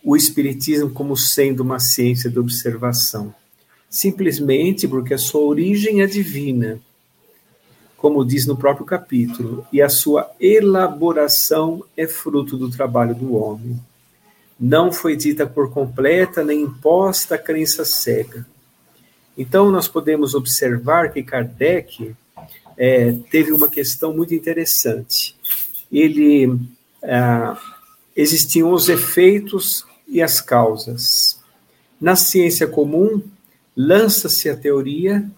o 0.05 0.17
Espiritismo 0.17 0.91
como 0.91 1.17
sendo 1.17 1.61
uma 1.61 1.81
ciência 1.81 2.31
de 2.31 2.39
observação? 2.39 3.35
Simplesmente 3.91 4.87
porque 4.87 5.13
a 5.13 5.19
sua 5.19 5.41
origem 5.43 6.01
é 6.01 6.07
divina, 6.07 6.81
como 7.97 8.25
diz 8.25 8.47
no 8.47 8.57
próprio 8.57 8.87
capítulo, 8.87 9.67
e 9.73 9.83
a 9.83 9.89
sua 9.89 10.31
elaboração 10.41 11.85
é 11.97 12.07
fruto 12.07 12.57
do 12.57 12.71
trabalho 12.71 13.15
do 13.15 13.35
homem. 13.35 13.79
Não 14.59 14.93
foi 14.93 15.17
dita 15.17 15.45
por 15.45 15.71
completa 15.71 16.45
nem 16.45 16.63
imposta 16.63 17.35
a 17.35 17.39
crença 17.39 17.85
cega. 17.85 18.47
Então, 19.37 19.71
nós 19.71 19.89
podemos 19.89 20.35
observar 20.35 21.13
que 21.13 21.23
Kardec 21.23 22.15
é, 22.77 23.13
teve 23.31 23.53
uma 23.53 23.69
questão 23.69 24.15
muito 24.15 24.35
interessante. 24.35 25.35
Ele 25.91 26.59
ah, 27.03 27.59
existiam 28.15 28.73
os 28.73 28.89
efeitos 28.89 29.85
e 30.07 30.23
as 30.23 30.41
causas. 30.41 31.41
Na 32.01 32.17
ciência 32.17 32.67
comum, 32.67 33.23
lança-se 33.77 34.49
a 34.49 34.57
teoria, 34.57 35.29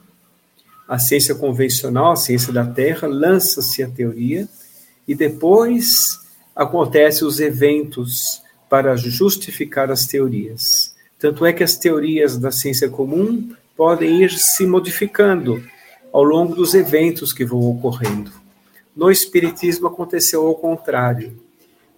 a 0.89 0.99
ciência 0.99 1.35
convencional, 1.35 2.13
a 2.13 2.17
ciência 2.17 2.53
da 2.53 2.67
Terra, 2.67 3.09
lança-se 3.09 3.83
a 3.83 3.89
teoria, 3.89 4.49
e 5.07 5.15
depois 5.15 6.19
acontecem 6.55 7.27
os 7.27 7.41
eventos 7.41 8.43
para 8.69 8.97
justificar 8.97 9.91
as 9.91 10.07
teorias. 10.07 10.95
Tanto 11.19 11.47
é 11.47 11.53
que 11.53 11.63
as 11.63 11.77
teorias 11.77 12.37
da 12.37 12.51
ciência 12.51 12.89
comum 12.89 13.55
podem 13.77 14.23
ir 14.23 14.33
se 14.33 14.67
modificando 14.67 15.63
ao 16.13 16.23
longo 16.23 16.55
dos 16.55 16.75
eventos 16.75 17.33
que 17.33 17.45
vão 17.45 17.61
ocorrendo. 17.61 18.33
No 18.95 19.11
Espiritismo 19.11 19.87
aconteceu 19.87 20.47
ao 20.47 20.55
contrário, 20.55 21.41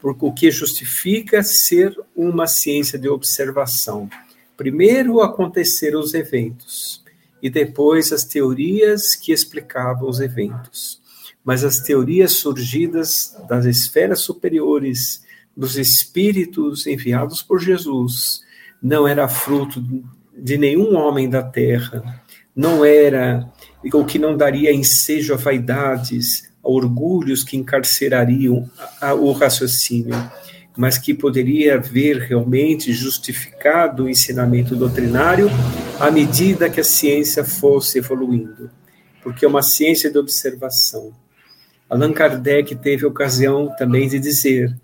porque 0.00 0.25
o 0.25 0.33
que 0.33 0.50
justifica 0.50 1.43
ser 1.43 1.99
uma 2.14 2.47
ciência 2.47 2.99
de 2.99 3.09
observação. 3.09 4.09
Primeiro 4.56 5.20
aconteceram 5.20 6.00
os 6.00 6.14
eventos 6.14 7.02
e 7.42 7.50
depois 7.50 8.12
as 8.12 8.25
teorias 8.25 9.14
que 9.14 9.32
explicavam 9.32 10.08
os 10.08 10.20
eventos. 10.20 11.02
Mas 11.44 11.64
as 11.64 11.80
teorias 11.80 12.32
surgidas 12.32 13.37
das 13.49 13.66
esferas 13.66 14.20
superiores, 14.20 15.23
dos 15.56 15.76
espíritos 15.76 16.87
enviados 16.87 17.42
por 17.42 17.61
Jesus, 17.61 18.42
não 18.82 19.06
era 19.06 19.28
fruto 19.28 19.84
de 20.37 20.56
nenhum 20.56 20.96
homem 20.96 21.28
da 21.28 21.42
terra, 21.42 22.23
não 22.54 22.84
era 22.84 23.52
o 23.92 24.04
que 24.04 24.18
não 24.18 24.37
daria 24.37 24.73
ensejo 24.73 25.34
a 25.34 25.37
vaidades, 25.37 26.50
a 26.64 26.68
orgulhos 26.68 27.44
que 27.44 27.56
encarcerariam 27.56 28.70
o 29.18 29.32
raciocínio 29.32 30.14
mas 30.76 30.99
que 30.99 31.14
poderia 31.14 31.78
ver 31.78 32.19
realmente 32.19 32.93
justificado 32.93 34.04
o 34.04 34.09
ensinamento 34.09 34.75
doutrinário 34.75 35.49
à 36.00 36.11
medida 36.11 36.69
que 36.69 36.81
a 36.81 36.85
ciência 36.85 37.45
fosse 37.45 37.99
evoluindo, 37.99 38.71
porque 39.23 39.45
é 39.45 39.49
uma 39.49 39.62
ciência 39.62 40.11
de 40.11 40.19
observação. 40.19 41.12
Allan 41.88 42.12
Kardec 42.12 42.75
teve 42.76 43.04
a 43.04 43.09
ocasião 43.09 43.73
também 43.78 44.09
de 44.09 44.19
dizer: 44.19 44.75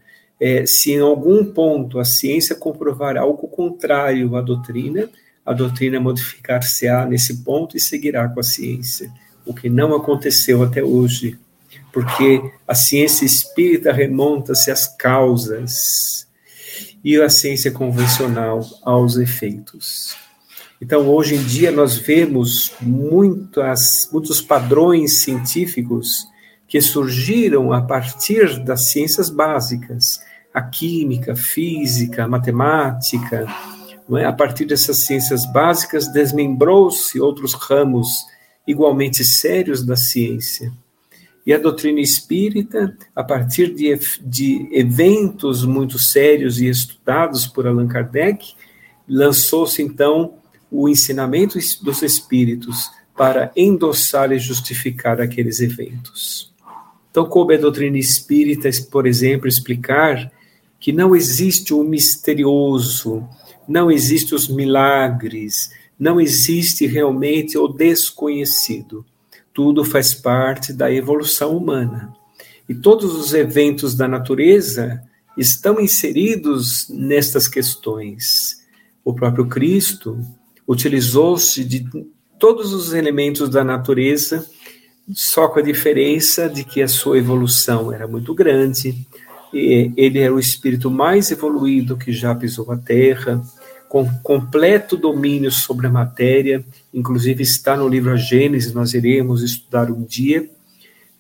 é, 0.41 0.65
se 0.65 0.93
em 0.93 1.01
algum 1.01 1.45
ponto 1.45 1.99
a 1.99 2.05
ciência 2.05 2.55
comprovar 2.55 3.17
algo 3.17 3.49
contrário 3.49 4.37
à 4.37 4.41
doutrina, 4.41 5.11
a 5.45 5.53
doutrina 5.53 5.99
modificar-se-á 5.99 7.05
nesse 7.07 7.43
ponto 7.43 7.77
e 7.77 7.81
seguirá 7.81 8.29
com 8.29 8.39
a 8.39 8.45
ciência, 8.45 9.11
o 9.45 9.53
que 9.53 9.69
não 9.69 9.95
aconteceu 9.95 10.63
até 10.63 10.85
hoje 10.85 11.37
porque 11.93 12.41
a 12.67 12.75
ciência 12.75 13.25
espírita 13.25 13.93
remonta-se 13.93 14.71
às 14.71 14.87
causas 14.97 16.27
e 17.03 17.21
a 17.21 17.29
ciência 17.29 17.71
convencional 17.71 18.61
aos 18.83 19.17
efeitos. 19.17 20.17
Então, 20.81 21.09
hoje 21.09 21.35
em 21.35 21.43
dia, 21.43 21.71
nós 21.71 21.97
vemos 21.97 22.73
muitas, 22.81 24.09
muitos 24.11 24.41
padrões 24.41 25.19
científicos 25.19 26.27
que 26.67 26.81
surgiram 26.81 27.73
a 27.73 27.83
partir 27.83 28.63
das 28.65 28.91
ciências 28.91 29.29
básicas, 29.29 30.21
a 30.55 30.63
química, 30.63 31.33
a 31.33 31.37
física, 31.37 32.25
a 32.25 32.29
matemática. 32.29 33.47
É? 34.17 34.25
A 34.25 34.33
partir 34.33 34.65
dessas 34.65 35.05
ciências 35.05 35.45
básicas, 35.53 36.09
desmembrou-se 36.13 37.21
outros 37.21 37.55
ramos 37.55 38.09
igualmente 38.67 39.25
sérios 39.25 39.85
da 39.85 39.97
ciência. 39.97 40.73
E 41.47 41.53
a 41.55 41.59
doutrina 41.59 42.01
espírita, 42.01 42.97
a 43.15 43.25
partir 43.25 43.75
de, 43.75 43.99
de 44.23 44.69
eventos 44.73 45.65
muito 45.65 45.99
sérios 45.99 46.61
e 46.61 46.69
estudados 46.69 47.47
por 47.47 47.67
Allan 47.67 47.89
Kardec, 47.89 48.55
lançou-se 49.09 49.83
então 49.83 50.35
o 50.71 50.89
ensinamento 50.89 51.59
dos 51.83 52.03
espíritos 52.03 52.91
para 53.17 53.51
endossar 53.57 54.33
e 54.33 54.39
justificar 54.39 55.21
aqueles 55.21 55.61
eventos. 55.61 56.51
Então, 57.11 57.27
coube 57.27 57.55
a 57.55 57.59
doutrina 57.59 57.99
espírita, 57.99 58.71
por 58.91 59.07
exemplo, 59.07 59.49
explicar 59.49 60.31
que 60.79 60.93
não 60.93 61.15
existe 61.15 61.75
o 61.75 61.83
misterioso, 61.83 63.29
não 63.69 63.91
existem 63.91 64.37
os 64.37 64.49
milagres, 64.49 65.71
não 65.99 66.21
existe 66.21 66.87
realmente 66.87 67.59
o 67.59 67.69
desconhecido. 67.69 69.05
Tudo 69.63 69.85
faz 69.85 70.15
parte 70.15 70.73
da 70.73 70.91
evolução 70.91 71.55
humana. 71.55 72.15
E 72.67 72.75
todos 72.75 73.15
os 73.15 73.35
eventos 73.35 73.95
da 73.95 74.09
natureza 74.09 75.03
estão 75.37 75.79
inseridos 75.79 76.89
nestas 76.89 77.47
questões. 77.47 78.65
O 79.05 79.13
próprio 79.13 79.47
Cristo 79.49 80.19
utilizou-se 80.67 81.63
de 81.63 81.87
todos 82.39 82.73
os 82.73 82.95
elementos 82.95 83.51
da 83.51 83.63
natureza, 83.63 84.47
só 85.13 85.47
com 85.47 85.59
a 85.59 85.63
diferença 85.63 86.49
de 86.49 86.65
que 86.65 86.81
a 86.81 86.89
sua 86.89 87.19
evolução 87.19 87.93
era 87.93 88.09
muito 88.09 88.35
grande, 88.35 89.07
ele 89.53 90.21
era 90.21 90.35
o 90.35 90.41
espírito 90.41 90.91
mais 90.91 91.31
evoluído 91.31 91.99
que 91.99 92.15
já 92.15 92.35
pisou 92.35 92.73
a 92.73 92.79
Terra, 92.79 93.43
com 93.91 94.09
completo 94.23 94.97
domínio 94.97 95.51
sobre 95.51 95.89
a 95.89 95.91
matéria, 95.91 96.65
inclusive 96.95 97.43
está 97.43 97.77
no 97.77 97.89
livro 97.89 98.13
A 98.13 98.17
Gênesis, 98.17 98.73
nós 98.73 98.95
iremos 98.95 99.43
estudar 99.43 99.91
um 99.91 100.05
dia. 100.05 100.49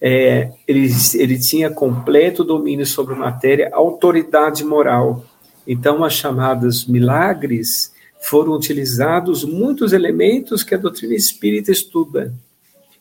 É, 0.01 0.53
ele, 0.69 0.89
ele 1.15 1.37
tinha 1.37 1.69
completo 1.69 2.45
domínio 2.45 2.87
sobre 2.87 3.15
a 3.15 3.19
matéria, 3.19 3.71
autoridade 3.73 4.63
moral. 4.63 5.25
Então, 5.67 6.05
as 6.05 6.13
chamadas 6.13 6.85
milagres 6.87 7.93
foram 8.21 8.53
utilizados 8.53 9.43
muitos 9.43 9.93
elementos 9.93 10.63
que 10.63 10.73
a 10.73 10.79
doutrina 10.79 11.15
espírita 11.15 11.73
estuda 11.73 12.33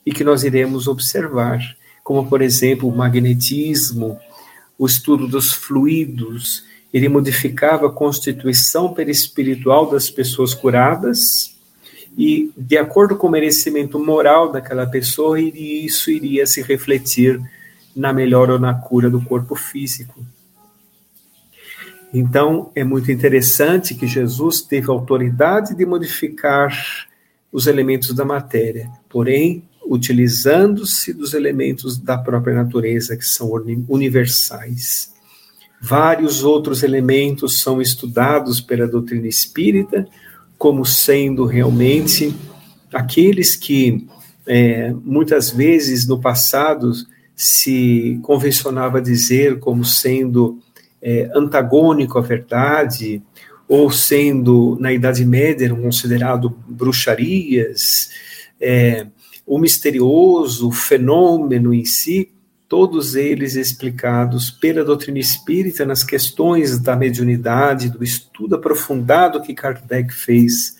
e 0.04 0.10
que 0.10 0.24
nós 0.24 0.42
iremos 0.42 0.88
observar, 0.88 1.60
como, 2.02 2.28
por 2.28 2.42
exemplo, 2.42 2.88
o 2.88 2.96
magnetismo, 2.96 4.18
o 4.76 4.84
estudo 4.84 5.28
dos 5.28 5.52
fluidos, 5.52 6.64
ele 6.92 7.08
modificava 7.08 7.86
a 7.86 7.92
constituição 7.92 8.92
perispiritual 8.92 9.90
das 9.90 10.10
pessoas 10.10 10.54
curadas 10.54 11.56
e, 12.18 12.50
de 12.56 12.76
acordo 12.76 13.16
com 13.16 13.28
o 13.28 13.30
merecimento 13.30 13.98
moral 13.98 14.50
daquela 14.50 14.86
pessoa, 14.86 15.40
isso 15.40 16.10
iria 16.10 16.46
se 16.46 16.60
refletir 16.62 17.40
na 17.94 18.12
melhora 18.12 18.54
ou 18.54 18.58
na 18.58 18.74
cura 18.74 19.08
do 19.08 19.20
corpo 19.20 19.54
físico. 19.54 20.24
Então, 22.12 22.72
é 22.74 22.82
muito 22.82 23.12
interessante 23.12 23.94
que 23.94 24.06
Jesus 24.06 24.60
teve 24.60 24.90
autoridade 24.90 25.76
de 25.76 25.86
modificar 25.86 27.06
os 27.52 27.68
elementos 27.68 28.12
da 28.12 28.24
matéria, 28.24 28.90
porém, 29.08 29.62
utilizando-se 29.86 31.12
dos 31.12 31.34
elementos 31.34 31.96
da 31.96 32.18
própria 32.18 32.54
natureza, 32.54 33.16
que 33.16 33.24
são 33.24 33.50
universais. 33.88 35.12
Vários 35.80 36.44
outros 36.44 36.82
elementos 36.82 37.60
são 37.60 37.80
estudados 37.80 38.60
pela 38.60 38.86
doutrina 38.86 39.26
espírita 39.26 40.06
como 40.58 40.84
sendo 40.84 41.46
realmente 41.46 42.34
aqueles 42.92 43.56
que 43.56 44.06
é, 44.46 44.92
muitas 45.04 45.50
vezes 45.50 46.06
no 46.06 46.20
passado 46.20 46.92
se 47.34 48.20
convencionava 48.22 49.00
dizer 49.00 49.58
como 49.58 49.84
sendo 49.84 50.58
é, 51.00 51.30
antagônico 51.34 52.18
à 52.18 52.20
verdade, 52.20 53.22
ou 53.66 53.90
sendo 53.90 54.76
na 54.80 54.92
Idade 54.92 55.24
Média 55.24 55.74
considerado 55.74 56.54
bruxarias, 56.68 58.10
é, 58.60 59.06
o 59.46 59.58
misterioso, 59.58 60.68
o 60.68 60.72
fenômeno 60.72 61.72
em 61.72 61.84
si, 61.84 62.30
todos 62.70 63.16
eles 63.16 63.56
explicados 63.56 64.48
pela 64.48 64.84
doutrina 64.84 65.18
espírita 65.18 65.84
nas 65.84 66.04
questões 66.04 66.78
da 66.78 66.94
mediunidade, 66.94 67.90
do 67.90 68.04
estudo 68.04 68.54
aprofundado 68.54 69.42
que 69.42 69.52
Kardec 69.52 70.14
fez 70.14 70.76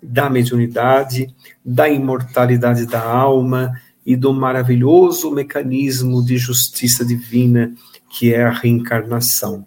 da 0.00 0.30
mediunidade, 0.30 1.34
da 1.64 1.88
imortalidade 1.88 2.86
da 2.86 3.02
alma 3.02 3.72
e 4.06 4.14
do 4.14 4.32
maravilhoso 4.32 5.32
mecanismo 5.32 6.24
de 6.24 6.38
justiça 6.38 7.04
divina 7.04 7.74
que 8.08 8.32
é 8.32 8.44
a 8.44 8.50
reencarnação. 8.50 9.66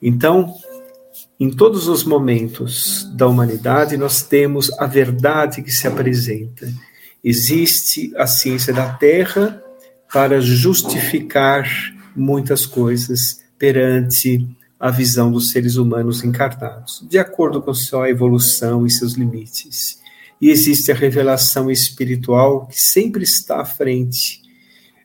Então, 0.00 0.54
em 1.38 1.50
todos 1.50 1.88
os 1.88 2.04
momentos 2.04 3.10
da 3.16 3.26
humanidade, 3.26 3.96
nós 3.96 4.22
temos 4.22 4.70
a 4.78 4.86
verdade 4.86 5.62
que 5.62 5.72
se 5.72 5.88
apresenta 5.88 6.68
Existe 7.22 8.12
a 8.16 8.26
ciência 8.26 8.72
da 8.72 8.94
Terra 8.94 9.62
para 10.12 10.40
justificar 10.40 11.68
muitas 12.16 12.66
coisas 12.66 13.40
perante 13.58 14.46
a 14.78 14.90
visão 14.90 15.30
dos 15.30 15.50
seres 15.50 15.76
humanos 15.76 16.24
encarnados, 16.24 17.04
de 17.08 17.18
acordo 17.18 17.60
com 17.62 17.72
sua 17.74 18.08
evolução 18.08 18.86
e 18.86 18.90
seus 18.90 19.12
limites. 19.12 20.00
E 20.40 20.48
existe 20.48 20.90
a 20.90 20.94
revelação 20.94 21.70
espiritual 21.70 22.66
que 22.66 22.80
sempre 22.80 23.22
está 23.22 23.60
à 23.60 23.64
frente, 23.64 24.40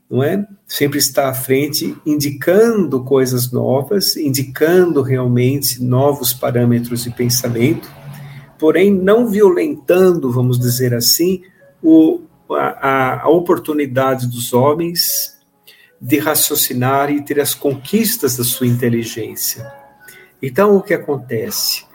não 0.09 0.23
é? 0.23 0.47
Sempre 0.65 0.97
está 0.97 1.29
à 1.29 1.33
frente, 1.33 1.95
indicando 2.05 3.03
coisas 3.03 3.51
novas, 3.51 4.15
indicando 4.15 5.01
realmente 5.01 5.83
novos 5.83 6.33
parâmetros 6.33 7.03
de 7.03 7.11
pensamento, 7.11 7.91
porém 8.57 8.93
não 8.93 9.27
violentando, 9.27 10.31
vamos 10.31 10.57
dizer 10.57 10.93
assim, 10.93 11.41
o, 11.83 12.21
a, 12.49 13.21
a 13.23 13.29
oportunidade 13.29 14.27
dos 14.27 14.53
homens 14.53 15.35
de 15.99 16.19
raciocinar 16.19 17.09
e 17.09 17.23
ter 17.23 17.39
as 17.39 17.55
conquistas 17.55 18.37
da 18.37 18.43
sua 18.43 18.67
inteligência. 18.67 19.71
Então, 20.41 20.75
o 20.75 20.81
que 20.81 20.93
acontece? 20.93 21.85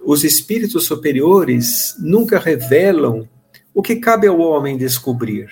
Os 0.00 0.24
espíritos 0.24 0.86
superiores 0.86 1.94
nunca 1.98 2.38
revelam 2.38 3.28
o 3.74 3.82
que 3.82 3.96
cabe 3.96 4.26
ao 4.26 4.38
homem 4.38 4.76
descobrir. 4.76 5.48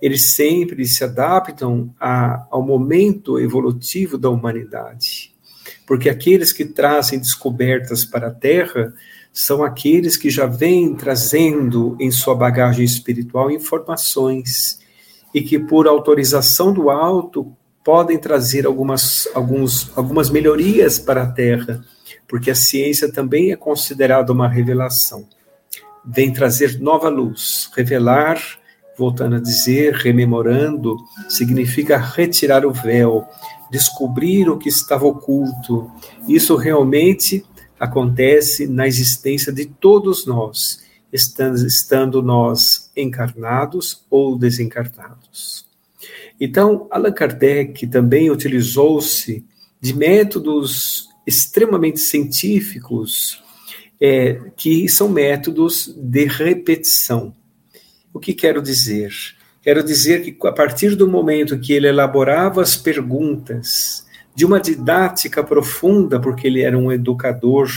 Eles 0.00 0.34
sempre 0.34 0.86
se 0.86 1.02
adaptam 1.02 1.94
a, 1.98 2.46
ao 2.50 2.62
momento 2.62 3.40
evolutivo 3.40 4.16
da 4.16 4.30
humanidade. 4.30 5.34
Porque 5.86 6.08
aqueles 6.08 6.52
que 6.52 6.64
trazem 6.64 7.18
descobertas 7.18 8.04
para 8.04 8.28
a 8.28 8.34
Terra 8.34 8.92
são 9.36 9.62
aqueles 9.62 10.16
que 10.16 10.30
já 10.30 10.46
vêm 10.46 10.94
trazendo 10.94 11.94
em 12.00 12.10
sua 12.10 12.34
bagagem 12.34 12.82
espiritual 12.82 13.50
informações 13.50 14.78
e 15.34 15.42
que, 15.42 15.58
por 15.58 15.86
autorização 15.86 16.72
do 16.72 16.88
alto, 16.88 17.52
podem 17.84 18.16
trazer 18.16 18.64
algumas, 18.64 19.28
alguns, 19.34 19.92
algumas 19.94 20.30
melhorias 20.30 20.98
para 20.98 21.24
a 21.24 21.30
Terra, 21.30 21.84
porque 22.26 22.50
a 22.50 22.54
ciência 22.54 23.12
também 23.12 23.52
é 23.52 23.56
considerada 23.56 24.32
uma 24.32 24.48
revelação. 24.48 25.28
Vem 26.02 26.32
trazer 26.32 26.80
nova 26.80 27.10
luz, 27.10 27.70
revelar, 27.76 28.40
voltando 28.96 29.36
a 29.36 29.40
dizer, 29.40 29.92
rememorando, 29.92 30.96
significa 31.28 31.98
retirar 31.98 32.64
o 32.64 32.72
véu, 32.72 33.28
descobrir 33.70 34.48
o 34.48 34.56
que 34.56 34.70
estava 34.70 35.04
oculto. 35.04 35.90
Isso 36.26 36.56
realmente 36.56 37.44
acontece 37.78 38.66
na 38.66 38.86
existência 38.86 39.52
de 39.52 39.66
todos 39.66 40.26
nós, 40.26 40.84
estando, 41.12 42.22
nós 42.22 42.90
encarnados 42.96 44.04
ou 44.10 44.38
desencarnados. 44.38 45.66
Então, 46.40 46.86
Allan 46.90 47.12
Kardec 47.12 47.86
também 47.86 48.30
utilizou-se 48.30 49.44
de 49.80 49.94
métodos 49.94 51.08
extremamente 51.26 52.00
científicos, 52.00 53.42
é, 54.00 54.34
que 54.56 54.88
são 54.88 55.08
métodos 55.08 55.94
de 55.96 56.26
repetição. 56.26 57.34
O 58.12 58.18
que 58.18 58.34
quero 58.34 58.62
dizer? 58.62 59.10
Quero 59.62 59.82
dizer 59.82 60.22
que 60.22 60.46
a 60.46 60.52
partir 60.52 60.94
do 60.94 61.08
momento 61.08 61.58
que 61.58 61.72
ele 61.72 61.88
elaborava 61.88 62.62
as 62.62 62.76
perguntas 62.76 64.05
de 64.36 64.44
uma 64.44 64.60
didática 64.60 65.42
profunda, 65.42 66.20
porque 66.20 66.46
ele 66.46 66.60
era 66.60 66.76
um 66.76 66.92
educador 66.92 67.70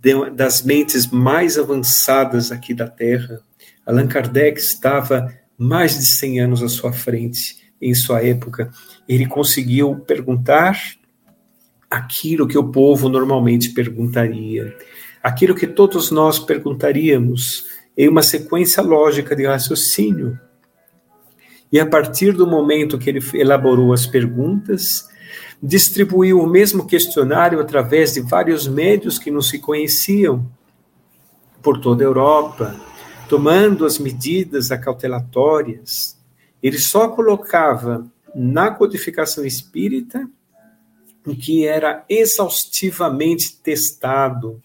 de, 0.00 0.30
das 0.30 0.62
mentes 0.62 1.08
mais 1.08 1.58
avançadas 1.58 2.52
aqui 2.52 2.72
da 2.72 2.86
Terra. 2.86 3.40
Allan 3.84 4.06
Kardec 4.06 4.60
estava 4.60 5.34
mais 5.58 5.98
de 5.98 6.06
100 6.06 6.40
anos 6.40 6.62
à 6.62 6.68
sua 6.68 6.92
frente 6.92 7.72
em 7.82 7.92
sua 7.92 8.24
época. 8.24 8.70
Ele 9.08 9.26
conseguiu 9.26 9.96
perguntar 9.96 10.78
aquilo 11.90 12.46
que 12.46 12.56
o 12.56 12.70
povo 12.70 13.08
normalmente 13.08 13.70
perguntaria, 13.70 14.76
aquilo 15.20 15.56
que 15.56 15.66
todos 15.66 16.12
nós 16.12 16.38
perguntaríamos 16.38 17.66
em 17.96 18.08
uma 18.08 18.22
sequência 18.22 18.80
lógica 18.80 19.34
de 19.34 19.44
raciocínio. 19.44 20.38
E 21.72 21.80
a 21.80 21.86
partir 21.86 22.32
do 22.32 22.46
momento 22.46 22.96
que 22.96 23.10
ele 23.10 23.20
elaborou 23.34 23.92
as 23.92 24.06
perguntas, 24.06 25.08
distribuiu 25.62 26.40
o 26.40 26.46
mesmo 26.46 26.86
questionário 26.86 27.60
através 27.60 28.14
de 28.14 28.20
vários 28.20 28.66
médios 28.66 29.18
que 29.18 29.30
não 29.30 29.42
se 29.42 29.58
conheciam 29.58 30.48
por 31.62 31.80
toda 31.80 32.04
a 32.04 32.06
Europa, 32.06 32.76
tomando 33.28 33.84
as 33.84 33.98
medidas 33.98 34.70
acautelatórias. 34.70 36.16
Ele 36.62 36.78
só 36.78 37.08
colocava 37.08 38.06
na 38.34 38.70
codificação 38.70 39.44
espírita 39.44 40.28
o 41.26 41.34
que 41.34 41.66
era 41.66 42.04
exaustivamente 42.08 43.56
testado. 43.56 44.62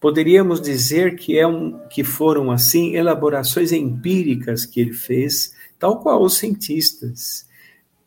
Poderíamos 0.00 0.60
dizer 0.60 1.16
que, 1.16 1.38
é 1.38 1.46
um, 1.46 1.78
que 1.88 2.02
foram, 2.02 2.50
assim, 2.50 2.94
elaborações 2.94 3.72
empíricas 3.72 4.66
que 4.66 4.80
ele 4.80 4.92
fez, 4.92 5.54
tal 5.78 6.00
qual 6.00 6.22
os 6.22 6.38
cientistas, 6.38 7.46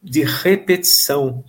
de 0.01 0.23
repetição. 0.23 1.43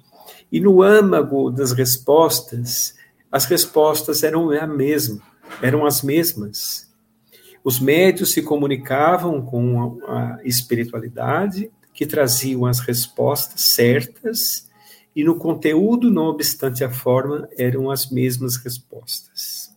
E 0.50 0.60
no 0.60 0.82
âmago 0.82 1.50
das 1.50 1.72
respostas, 1.72 2.94
as 3.30 3.44
respostas 3.44 4.22
eram 4.22 4.50
a 4.50 4.66
mesma, 4.66 5.20
eram 5.62 5.86
as 5.86 6.02
mesmas. 6.02 6.90
Os 7.62 7.78
médios 7.78 8.32
se 8.32 8.42
comunicavam 8.42 9.42
com 9.42 10.00
a 10.06 10.38
espiritualidade, 10.44 11.70
que 11.92 12.06
traziam 12.06 12.64
as 12.66 12.80
respostas 12.80 13.68
certas, 13.68 14.68
e 15.14 15.22
no 15.22 15.36
conteúdo, 15.36 16.10
não 16.10 16.24
obstante 16.24 16.82
a 16.82 16.90
forma, 16.90 17.48
eram 17.58 17.90
as 17.90 18.10
mesmas 18.10 18.56
respostas. 18.56 19.70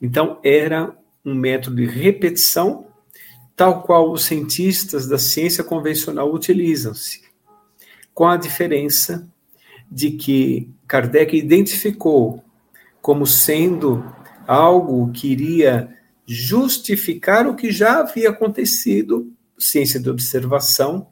Então, 0.00 0.38
era 0.42 0.96
um 1.24 1.34
método 1.34 1.76
de 1.76 1.86
repetição, 1.86 2.86
tal 3.54 3.82
qual 3.82 4.10
os 4.10 4.24
cientistas 4.24 5.06
da 5.06 5.18
ciência 5.18 5.62
convencional 5.62 6.32
utilizam-se, 6.32 7.22
com 8.12 8.26
a 8.26 8.36
diferença 8.36 9.28
de 9.94 10.10
que 10.10 10.68
Kardec 10.88 11.36
identificou 11.36 12.42
como 13.00 13.26
sendo 13.26 14.04
algo 14.44 15.12
que 15.12 15.28
iria 15.28 15.88
justificar 16.26 17.46
o 17.46 17.54
que 17.54 17.70
já 17.70 18.00
havia 18.00 18.30
acontecido, 18.30 19.32
ciência 19.56 20.00
de 20.00 20.10
observação, 20.10 21.06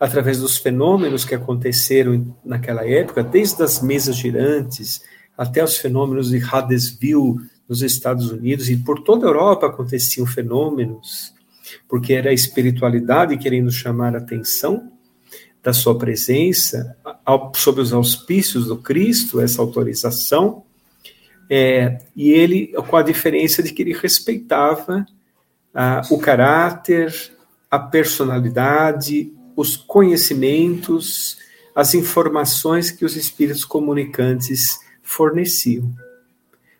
através 0.00 0.40
dos 0.40 0.56
fenômenos 0.56 1.24
que 1.24 1.34
aconteceram 1.34 2.36
naquela 2.44 2.84
época, 2.84 3.22
desde 3.22 3.62
as 3.62 3.80
mesas 3.80 4.16
girantes 4.16 5.00
até 5.38 5.62
os 5.62 5.76
fenômenos 5.76 6.30
de 6.30 6.42
Hadesville 6.42 7.36
nos 7.68 7.82
Estados 7.82 8.30
Unidos 8.32 8.68
e 8.68 8.76
por 8.76 9.02
toda 9.02 9.26
a 9.26 9.28
Europa 9.28 9.66
aconteciam 9.66 10.26
fenômenos, 10.26 11.32
porque 11.88 12.14
era 12.14 12.30
a 12.30 12.34
espiritualidade 12.34 13.36
querendo 13.36 13.70
chamar 13.70 14.16
a 14.16 14.18
atenção 14.18 14.95
da 15.66 15.72
sua 15.72 15.98
presença 15.98 16.96
sob 17.56 17.80
os 17.80 17.92
auspícios 17.92 18.68
do 18.68 18.76
Cristo, 18.76 19.40
essa 19.40 19.60
autorização, 19.60 20.62
é, 21.50 21.98
e 22.14 22.30
ele, 22.30 22.68
com 22.88 22.96
a 22.96 23.02
diferença 23.02 23.64
de 23.64 23.72
que 23.72 23.82
ele 23.82 23.92
respeitava 23.92 25.04
ah, 25.74 26.02
o 26.08 26.18
caráter, 26.18 27.12
a 27.68 27.80
personalidade, 27.80 29.32
os 29.56 29.76
conhecimentos, 29.76 31.36
as 31.74 31.94
informações 31.94 32.92
que 32.92 33.04
os 33.04 33.16
espíritos 33.16 33.64
comunicantes 33.64 34.78
forneciam. 35.02 35.92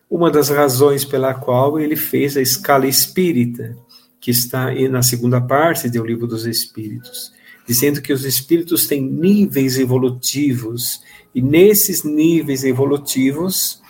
Uma 0.09 0.31
das 0.31 0.47
razões 0.47 1.03
pela 1.03 1.33
qual 1.33 1.77
ele 1.77 1.97
fez 1.97 2.37
a 2.37 2.41
escala 2.41 2.87
espírita, 2.87 3.75
que 4.17 4.31
está 4.31 4.73
na 4.89 5.03
segunda 5.03 5.41
parte 5.41 5.89
do 5.89 6.05
Livro 6.05 6.25
dos 6.25 6.45
Espíritos, 6.45 7.35
dizendo 7.67 8.01
que 8.01 8.13
os 8.13 8.23
espíritos 8.23 8.87
têm 8.87 9.01
níveis 9.01 9.77
evolutivos 9.77 11.01
e 11.35 11.41
nesses 11.41 12.03
níveis 12.03 12.63
evolutivos 12.63 13.81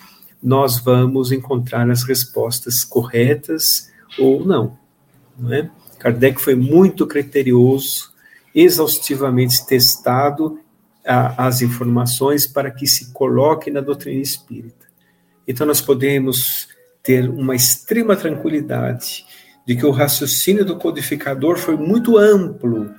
nós 0.42 0.80
vamos 0.80 1.32
encontrar 1.32 1.90
as 1.90 2.04
respostas 2.04 2.84
corretas 2.84 3.90
ou 4.18 4.46
não. 4.46 4.78
não 5.38 5.54
é? 5.54 5.70
Kardec 6.00 6.40
foi 6.42 6.56
muito 6.56 7.06
criterioso 7.08 8.12
exaustivamente 8.54 9.66
testado 9.66 10.60
a, 11.06 11.48
as 11.48 11.62
informações 11.62 12.48
para 12.48 12.72
que 12.72 12.88
se 12.88 13.12
coloque 13.14 13.72
na 13.72 13.82
doutrina 13.82 14.22
espírita. 14.22 14.88
Então, 15.48 15.66
nós 15.66 15.80
podemos 15.80 16.68
ter 17.02 17.30
uma 17.30 17.56
extrema 17.56 18.16
tranquilidade 18.16 19.26
de 19.66 19.76
que 19.76 19.86
o 19.86 19.92
raciocínio 19.92 20.66
do 20.66 20.78
codificador 20.78 21.58
foi 21.58 21.78
muito 21.78 22.18
amplo. 22.18 22.94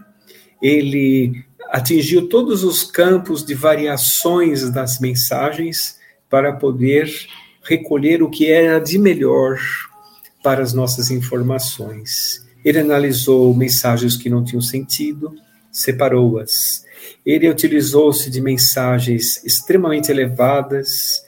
Ele 0.61 1.45
atingiu 1.71 2.29
todos 2.29 2.65
os 2.65 2.83
campos 2.83 3.45
de 3.45 3.55
variações 3.55 4.71
das 4.71 4.99
mensagens 5.01 5.99
para 6.29 6.53
poder 6.53 7.11
recolher 7.63 8.23
o 8.23 8.31
que 8.31 8.51
era 8.51 8.79
de 8.79 8.99
melhor 8.99 9.59
para 10.43 10.63
as 10.63 10.73
nossas 10.73 11.11
informações. 11.11 12.47
Ele 12.65 12.79
analisou 12.79 13.55
mensagens 13.55 14.17
que 14.17 14.31
não 14.31 14.43
tinham 14.43 14.63
sentido, 14.63 15.35
separou-as. 15.71 16.85
Ele 17.25 17.49
utilizou-se 17.49 18.31
de 18.31 18.41
mensagens 18.41 19.45
extremamente 19.45 20.11
elevadas, 20.11 21.23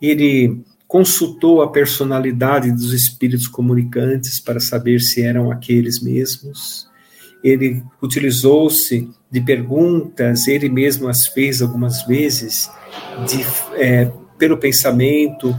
ele 0.00 0.60
consultou 0.86 1.62
a 1.62 1.70
personalidade 1.70 2.72
dos 2.72 2.92
espíritos 2.92 3.46
comunicantes 3.46 4.40
para 4.40 4.58
saber 4.58 5.00
se 5.00 5.22
eram 5.22 5.50
aqueles 5.50 6.02
mesmos. 6.02 6.89
Ele 7.42 7.82
utilizou-se 8.02 9.08
de 9.30 9.40
perguntas, 9.40 10.46
ele 10.46 10.68
mesmo 10.68 11.08
as 11.08 11.26
fez 11.26 11.62
algumas 11.62 12.02
vezes, 12.04 12.70
de, 13.26 13.44
é, 13.76 14.10
pelo 14.38 14.58
pensamento, 14.58 15.54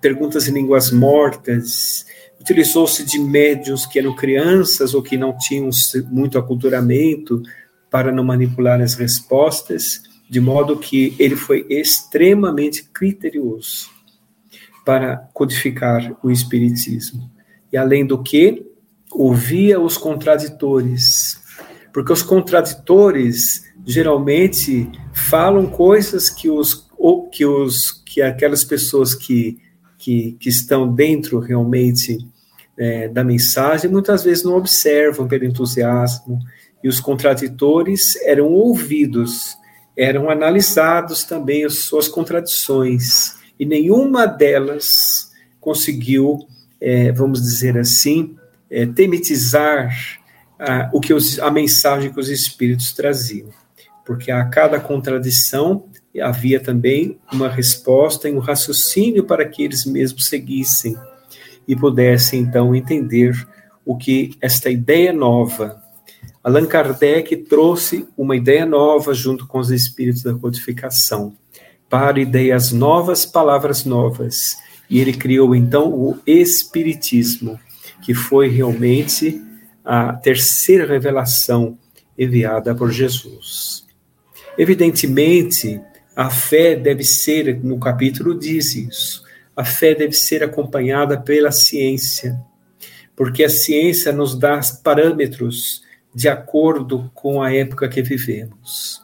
perguntas 0.00 0.48
em 0.48 0.52
línguas 0.52 0.90
mortas, 0.90 2.06
utilizou-se 2.40 3.04
de 3.04 3.18
médios 3.18 3.84
que 3.84 3.98
eram 3.98 4.14
crianças 4.14 4.94
ou 4.94 5.02
que 5.02 5.16
não 5.16 5.36
tinham 5.36 5.68
muito 6.10 6.38
aculturamento 6.38 7.42
para 7.90 8.12
não 8.12 8.24
manipular 8.24 8.80
as 8.80 8.94
respostas, 8.94 10.02
de 10.30 10.40
modo 10.40 10.78
que 10.78 11.14
ele 11.18 11.36
foi 11.36 11.66
extremamente 11.68 12.84
criterioso 12.84 13.90
para 14.84 15.16
codificar 15.34 16.16
o 16.22 16.30
espiritismo. 16.30 17.30
E 17.72 17.76
além 17.76 18.06
do 18.06 18.22
que, 18.22 18.67
ouvia 19.10 19.80
os 19.80 19.96
contraditores, 19.96 21.40
porque 21.92 22.12
os 22.12 22.22
contraditores 22.22 23.64
geralmente 23.86 24.90
falam 25.12 25.66
coisas 25.66 26.28
que 26.28 26.50
os 26.50 26.86
que 27.32 27.46
os 27.46 28.02
que 28.04 28.20
aquelas 28.20 28.64
pessoas 28.64 29.14
que 29.14 29.58
que, 29.98 30.36
que 30.38 30.48
estão 30.48 30.92
dentro 30.94 31.40
realmente 31.40 32.18
é, 32.78 33.08
da 33.08 33.24
mensagem, 33.24 33.90
muitas 33.90 34.22
vezes 34.22 34.44
não 34.44 34.56
observam 34.56 35.26
pelo 35.26 35.44
entusiasmo, 35.44 36.38
e 36.82 36.88
os 36.88 37.00
contraditores 37.00 38.14
eram 38.22 38.52
ouvidos, 38.52 39.58
eram 39.96 40.30
analisados 40.30 41.24
também 41.24 41.64
as 41.64 41.80
suas 41.80 42.06
contradições, 42.06 43.34
e 43.58 43.66
nenhuma 43.66 44.26
delas 44.26 45.32
conseguiu, 45.60 46.38
é, 46.80 47.10
vamos 47.10 47.42
dizer 47.42 47.76
assim, 47.76 48.36
é, 48.70 48.86
tematizar 48.86 50.18
a, 50.58 50.90
o 50.92 51.00
que 51.00 51.14
os, 51.14 51.38
a 51.38 51.50
mensagem 51.50 52.12
que 52.12 52.20
os 52.20 52.28
espíritos 52.28 52.92
traziam, 52.92 53.48
porque 54.04 54.30
a 54.30 54.44
cada 54.44 54.80
contradição 54.80 55.84
havia 56.20 56.58
também 56.58 57.18
uma 57.32 57.48
resposta 57.48 58.28
e 58.28 58.32
um 58.32 58.38
raciocínio 58.38 59.24
para 59.24 59.46
que 59.46 59.62
eles 59.62 59.84
mesmos 59.84 60.26
seguissem 60.26 60.96
e 61.66 61.76
pudessem 61.76 62.40
então 62.40 62.74
entender 62.74 63.34
o 63.84 63.96
que 63.96 64.36
esta 64.40 64.70
ideia 64.70 65.12
nova. 65.12 65.82
Allan 66.42 66.66
Kardec 66.66 67.36
trouxe 67.36 68.06
uma 68.16 68.36
ideia 68.36 68.64
nova 68.64 69.12
junto 69.12 69.46
com 69.46 69.58
os 69.58 69.70
espíritos 69.70 70.22
da 70.22 70.34
codificação, 70.34 71.36
para 71.88 72.20
ideias 72.20 72.72
novas, 72.72 73.26
palavras 73.26 73.84
novas. 73.84 74.56
E 74.90 75.00
ele 75.00 75.12
criou 75.12 75.54
então 75.54 75.92
o 75.92 76.18
Espiritismo, 76.26 77.58
que 78.08 78.14
foi 78.14 78.48
realmente 78.48 79.38
a 79.84 80.14
terceira 80.14 80.86
revelação 80.86 81.78
enviada 82.16 82.74
por 82.74 82.90
Jesus. 82.90 83.84
Evidentemente, 84.56 85.78
a 86.16 86.30
fé 86.30 86.74
deve 86.74 87.04
ser, 87.04 87.62
no 87.62 87.78
capítulo 87.78 88.34
diz 88.34 88.74
isso, 88.74 89.22
a 89.54 89.62
fé 89.62 89.94
deve 89.94 90.14
ser 90.14 90.42
acompanhada 90.42 91.20
pela 91.20 91.52
ciência, 91.52 92.40
porque 93.14 93.44
a 93.44 93.50
ciência 93.50 94.10
nos 94.10 94.38
dá 94.38 94.58
parâmetros 94.82 95.82
de 96.14 96.30
acordo 96.30 97.10
com 97.14 97.42
a 97.42 97.52
época 97.52 97.90
que 97.90 98.00
vivemos. 98.00 99.02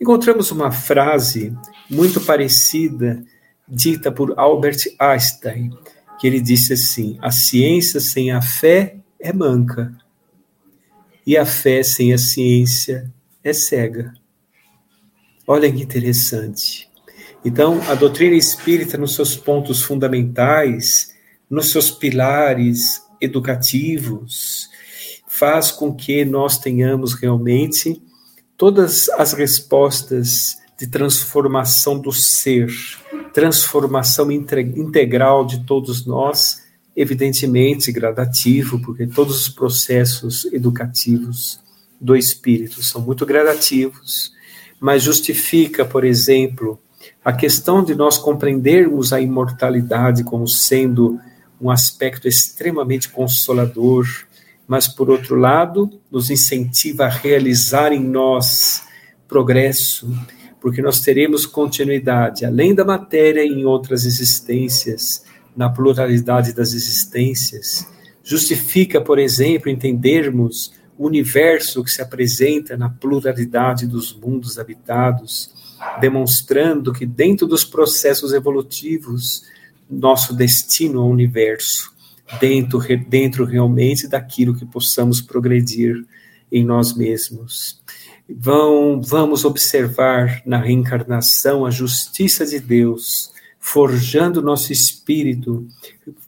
Encontramos 0.00 0.50
uma 0.50 0.72
frase 0.72 1.56
muito 1.88 2.20
parecida, 2.20 3.22
dita 3.68 4.10
por 4.10 4.36
Albert 4.36 4.92
Einstein, 4.98 5.70
que 6.20 6.26
ele 6.26 6.40
disse 6.40 6.74
assim: 6.74 7.18
a 7.20 7.30
ciência 7.30 7.98
sem 7.98 8.30
a 8.30 8.42
fé 8.42 8.96
é 9.18 9.32
manca, 9.32 9.96
e 11.26 11.36
a 11.36 11.46
fé 11.46 11.82
sem 11.82 12.12
a 12.12 12.18
ciência 12.18 13.10
é 13.42 13.54
cega. 13.54 14.12
Olha 15.46 15.72
que 15.72 15.82
interessante. 15.82 16.90
Então, 17.42 17.80
a 17.88 17.94
doutrina 17.94 18.36
espírita, 18.36 18.98
nos 18.98 19.14
seus 19.14 19.34
pontos 19.34 19.82
fundamentais, 19.82 21.14
nos 21.48 21.70
seus 21.70 21.90
pilares 21.90 23.02
educativos, 23.18 24.68
faz 25.26 25.70
com 25.72 25.94
que 25.94 26.24
nós 26.24 26.58
tenhamos 26.58 27.14
realmente 27.14 28.00
todas 28.58 29.08
as 29.10 29.32
respostas 29.32 30.58
de 30.78 30.86
transformação 30.86 31.98
do 31.98 32.12
ser 32.12 32.68
transformação 33.32 34.30
integral 34.30 35.44
de 35.44 35.64
todos 35.64 36.04
nós, 36.06 36.62
evidentemente 36.96 37.92
gradativo, 37.92 38.80
porque 38.80 39.06
todos 39.06 39.40
os 39.42 39.48
processos 39.48 40.44
educativos 40.46 41.60
do 42.00 42.16
espírito 42.16 42.82
são 42.82 43.00
muito 43.00 43.26
gradativos, 43.26 44.32
mas 44.80 45.02
justifica, 45.02 45.84
por 45.84 46.04
exemplo, 46.04 46.78
a 47.24 47.32
questão 47.32 47.84
de 47.84 47.94
nós 47.94 48.16
compreendermos 48.16 49.12
a 49.12 49.20
imortalidade 49.20 50.24
como 50.24 50.48
sendo 50.48 51.20
um 51.60 51.70
aspecto 51.70 52.26
extremamente 52.26 53.10
consolador, 53.10 54.06
mas 54.66 54.88
por 54.88 55.10
outro 55.10 55.36
lado, 55.36 55.90
nos 56.10 56.30
incentiva 56.30 57.04
a 57.04 57.08
realizar 57.08 57.92
em 57.92 58.00
nós 58.00 58.82
progresso, 59.28 60.10
porque 60.60 60.82
nós 60.82 61.00
teremos 61.00 61.46
continuidade 61.46 62.44
além 62.44 62.74
da 62.74 62.84
matéria 62.84 63.44
em 63.44 63.64
outras 63.64 64.04
existências, 64.04 65.24
na 65.56 65.68
pluralidade 65.68 66.52
das 66.52 66.72
existências. 66.72 67.86
Justifica, 68.22 69.00
por 69.00 69.18
exemplo, 69.18 69.70
entendermos 69.70 70.72
o 70.96 71.06
universo 71.06 71.82
que 71.82 71.90
se 71.90 72.02
apresenta 72.02 72.76
na 72.76 72.90
pluralidade 72.90 73.86
dos 73.86 74.12
mundos 74.14 74.58
habitados, 74.58 75.50
demonstrando 75.98 76.92
que 76.92 77.06
dentro 77.06 77.46
dos 77.46 77.64
processos 77.64 78.34
evolutivos, 78.34 79.44
nosso 79.88 80.34
destino 80.34 81.00
é 81.00 81.02
o 81.02 81.06
universo, 81.06 81.90
dentro, 82.38 82.80
dentro 83.08 83.44
realmente 83.44 84.06
daquilo 84.06 84.54
que 84.54 84.66
possamos 84.66 85.22
progredir 85.22 86.04
em 86.52 86.64
nós 86.64 86.94
mesmos. 86.94 87.80
Vão, 88.36 89.00
vamos 89.00 89.44
observar 89.44 90.42
na 90.46 90.58
reencarnação 90.58 91.66
a 91.66 91.70
justiça 91.70 92.46
de 92.46 92.60
Deus, 92.60 93.32
forjando 93.58 94.40
nosso 94.40 94.72
espírito, 94.72 95.66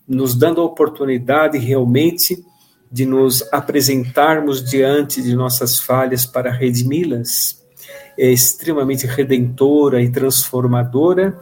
nos 0.07 0.35
dando 0.35 0.61
a 0.61 0.65
oportunidade 0.65 1.59
realmente 1.59 2.45
de 2.91 3.07
nos 3.07 3.43
apresentarmos 3.53 4.63
diante 4.63 5.23
de 5.23 5.35
nossas 5.35 5.79
falhas 5.79 6.27
para 6.27 6.51
redimi-las. 6.51 7.63
É 8.19 8.31
extremamente 8.31 9.07
redentora 9.07 10.03
e 10.03 10.11
transformadora 10.11 11.41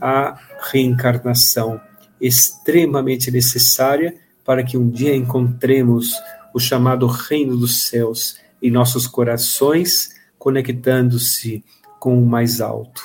a 0.00 0.38
reencarnação, 0.70 1.80
extremamente 2.20 3.30
necessária 3.30 4.14
para 4.44 4.62
que 4.62 4.76
um 4.76 4.88
dia 4.88 5.14
encontremos 5.16 6.12
o 6.54 6.60
chamado 6.60 7.06
reino 7.06 7.56
dos 7.56 7.88
céus 7.88 8.41
em 8.62 8.70
nossos 8.70 9.06
corações, 9.06 10.10
conectando-se 10.38 11.64
com 11.98 12.22
o 12.22 12.26
mais 12.26 12.60
alto. 12.60 13.02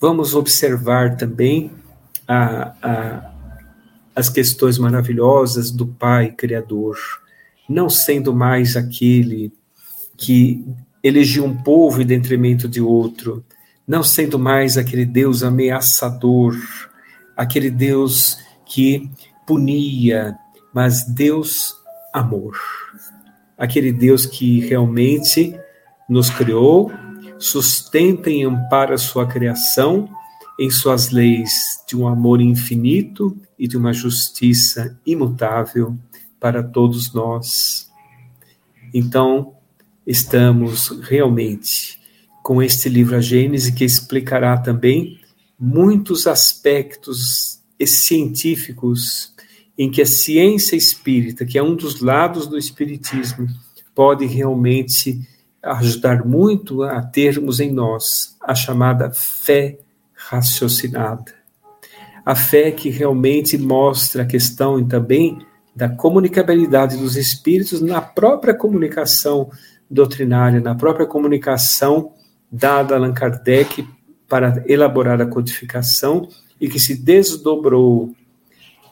Vamos 0.00 0.34
observar 0.34 1.16
também 1.16 1.70
a, 2.28 2.74
a 2.82 3.36
as 4.16 4.30
questões 4.30 4.78
maravilhosas 4.78 5.70
do 5.70 5.86
Pai 5.86 6.32
Criador, 6.32 6.96
não 7.68 7.90
sendo 7.90 8.34
mais 8.34 8.74
aquele 8.74 9.52
que 10.16 10.64
elegia 11.04 11.44
um 11.44 11.54
povo 11.54 12.00
em 12.00 12.06
detrimento 12.06 12.66
de 12.66 12.80
outro, 12.80 13.44
não 13.86 14.02
sendo 14.02 14.38
mais 14.38 14.78
aquele 14.78 15.04
Deus 15.04 15.42
ameaçador, 15.42 16.56
aquele 17.36 17.70
Deus 17.70 18.38
que 18.64 19.10
punia, 19.46 20.34
mas 20.72 21.04
Deus 21.04 21.76
amor. 22.10 22.56
Aquele 23.56 23.92
Deus 23.92 24.26
que 24.26 24.60
realmente 24.60 25.58
nos 26.08 26.30
criou, 26.30 26.92
sustenta 27.38 28.30
e 28.30 28.42
ampara 28.42 28.94
a 28.94 28.98
sua 28.98 29.26
criação 29.26 30.08
em 30.58 30.70
suas 30.70 31.10
leis 31.10 31.82
de 31.86 31.96
um 31.96 32.06
amor 32.06 32.40
infinito 32.40 33.36
e 33.58 33.68
de 33.68 33.76
uma 33.76 33.92
justiça 33.92 34.98
imutável 35.04 35.96
para 36.40 36.62
todos 36.62 37.12
nós. 37.12 37.90
Então, 38.92 39.54
estamos 40.06 40.88
realmente 41.02 42.00
com 42.42 42.62
este 42.62 42.88
livro 42.88 43.16
A 43.16 43.20
Gênese 43.20 43.72
que 43.72 43.84
explicará 43.84 44.56
também 44.56 45.18
muitos 45.58 46.26
aspectos 46.26 47.60
científicos 47.84 49.34
em 49.78 49.90
que 49.90 50.00
a 50.00 50.06
ciência 50.06 50.76
espírita, 50.76 51.44
que 51.44 51.58
é 51.58 51.62
um 51.62 51.74
dos 51.74 52.00
lados 52.00 52.46
do 52.46 52.56
espiritismo, 52.56 53.46
pode 53.94 54.24
realmente 54.26 55.20
ajudar 55.62 56.24
muito 56.24 56.82
a 56.82 57.02
termos 57.02 57.60
em 57.60 57.72
nós 57.72 58.36
a 58.40 58.54
chamada 58.54 59.10
fé 59.10 59.78
raciocinada. 60.14 61.34
A 62.24 62.34
fé 62.34 62.70
que 62.70 62.88
realmente 62.88 63.56
mostra 63.58 64.22
a 64.22 64.26
questão 64.26 64.84
também 64.86 65.38
da 65.74 65.88
comunicabilidade 65.88 66.96
dos 66.96 67.16
espíritos 67.16 67.80
na 67.80 68.00
própria 68.00 68.54
comunicação 68.54 69.50
doutrinária, 69.90 70.60
na 70.60 70.74
própria 70.74 71.06
comunicação 71.06 72.12
dada 72.50 72.94
a 72.94 72.98
Allan 72.98 73.12
Kardec 73.12 73.86
para 74.28 74.64
elaborar 74.66 75.20
a 75.20 75.26
codificação 75.26 76.28
e 76.60 76.68
que 76.68 76.80
se 76.80 76.94
desdobrou 76.94 78.14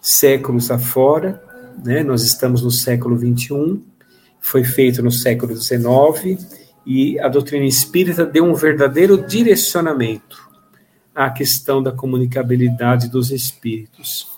séculos 0.05 0.71
afora, 0.71 1.43
né? 1.83 2.03
nós 2.03 2.23
estamos 2.25 2.61
no 2.61 2.71
século 2.71 3.19
XXI, 3.19 3.81
foi 4.39 4.63
feito 4.63 5.03
no 5.03 5.11
século 5.11 5.57
XIX, 5.57 6.47
e 6.85 7.19
a 7.19 7.27
doutrina 7.27 7.65
espírita 7.65 8.27
deu 8.27 8.45
um 8.45 8.55
verdadeiro 8.55 9.27
direcionamento 9.27 10.45
a 11.15 11.31
questão 11.31 11.83
da 11.83 11.91
comunicabilidade 11.91 13.09
dos 13.09 13.31
espíritos. 13.31 14.29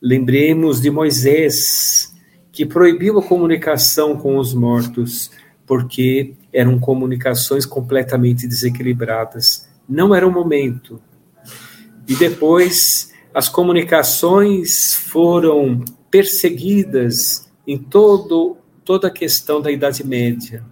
Lembremos 0.00 0.80
de 0.80 0.90
Moisés, 0.90 2.14
que 2.52 2.64
proibiu 2.64 3.18
a 3.18 3.22
comunicação 3.22 4.16
com 4.16 4.38
os 4.38 4.54
mortos, 4.54 5.32
porque 5.66 6.34
eram 6.52 6.78
comunicações 6.78 7.66
completamente 7.66 8.46
desequilibradas. 8.46 9.68
Não 9.88 10.14
era 10.14 10.28
o 10.28 10.30
momento. 10.30 11.00
E 12.06 12.14
depois, 12.14 13.12
as 13.36 13.50
comunicações 13.50 14.94
foram 14.94 15.84
perseguidas 16.10 17.46
em 17.66 17.76
todo, 17.76 18.56
toda 18.82 19.08
a 19.08 19.10
questão 19.10 19.60
da 19.60 19.70
Idade 19.70 20.02
Média. 20.02 20.64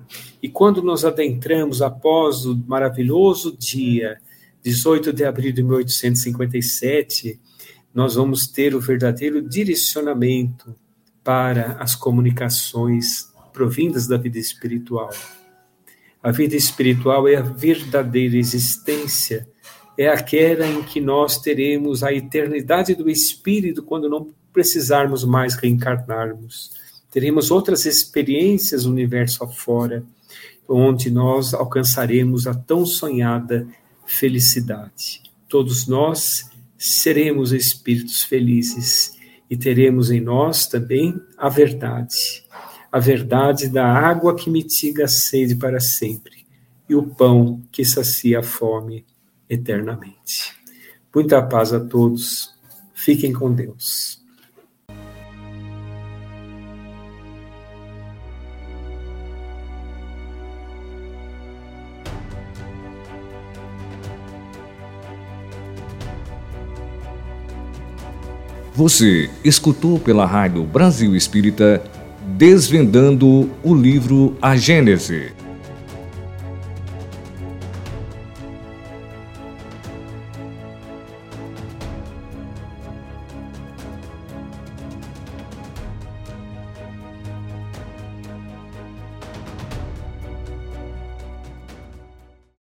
E 0.43 0.49
quando 0.49 0.83
nos 0.83 1.05
adentramos 1.05 1.83
após 1.83 2.47
o 2.47 2.57
maravilhoso 2.67 3.55
dia 3.55 4.17
18 4.63 5.13
de 5.13 5.27
abril 5.27 5.53
de 5.53 5.63
1857, 5.63 7.39
nós 7.93 8.15
vamos 8.15 8.47
ter 8.47 8.75
o 8.75 8.81
verdadeiro 8.81 9.47
direcionamento 9.47 10.75
para 11.23 11.73
as 11.73 11.95
comunicações 11.95 13.31
provindas 13.53 14.07
da 14.07 14.17
vida 14.17 14.39
espiritual. 14.39 15.11
A 16.23 16.31
vida 16.31 16.57
espiritual 16.57 17.29
é 17.29 17.37
a 17.37 17.43
verdadeira 17.43 18.39
existência, 18.39 19.47
é 19.97 20.09
aquela 20.09 20.67
em 20.67 20.83
que 20.83 21.01
nós 21.01 21.39
teremos 21.39 22.03
a 22.03 22.13
eternidade 22.13 22.95
do 22.95 23.09
espírito 23.09 23.83
quando 23.83 24.09
não 24.09 24.29
precisarmos 24.53 25.25
mais 25.25 25.55
reencarnarmos. 25.55 26.73
Teremos 27.11 27.51
outras 27.51 27.87
experiências 27.87 28.87
universo 28.87 29.45
afora, 29.45 30.05
onde 30.69 31.11
nós 31.11 31.55
alcançaremos 31.55 32.47
a 32.47 32.55
tão 32.55 32.85
sonhada 32.85 33.67
felicidade. 34.07 35.23
Todos 35.49 35.87
nós 35.87 36.51
seremos 36.77 37.53
espíritos 37.53 38.23
felizes 38.23 39.17
e 39.49 39.57
teremos 39.57 40.11
em 40.11 40.21
nós 40.21 40.67
também 40.67 41.15
a 41.39 41.49
verdade, 41.49 42.45
a 42.91 42.99
verdade 42.99 43.69
da 43.69 43.87
água 43.87 44.35
que 44.35 44.51
mitiga 44.51 45.05
a 45.05 45.09
sede 45.09 45.55
para 45.55 45.79
sempre 45.79 46.45
e 46.89 46.95
o 46.95 47.03
pão 47.03 47.63
que 47.71 47.85
sacia 47.85 48.41
a 48.41 48.43
fome 48.43 49.05
eternamente. 49.49 50.55
Muita 51.15 51.43
paz 51.43 51.73
a 51.73 51.81
todos. 51.81 52.55
Fiquem 52.93 53.33
com 53.33 53.53
Deus. 53.53 54.23
Você 68.75 69.31
escutou 69.45 70.01
pela 70.01 70.27
Rádio 70.27 70.65
Brasil 70.65 71.15
Espírita 71.15 71.81
Desvendando 72.37 73.49
o 73.63 73.73
livro 73.73 74.37
A 74.43 74.57
Gênese 74.57 75.44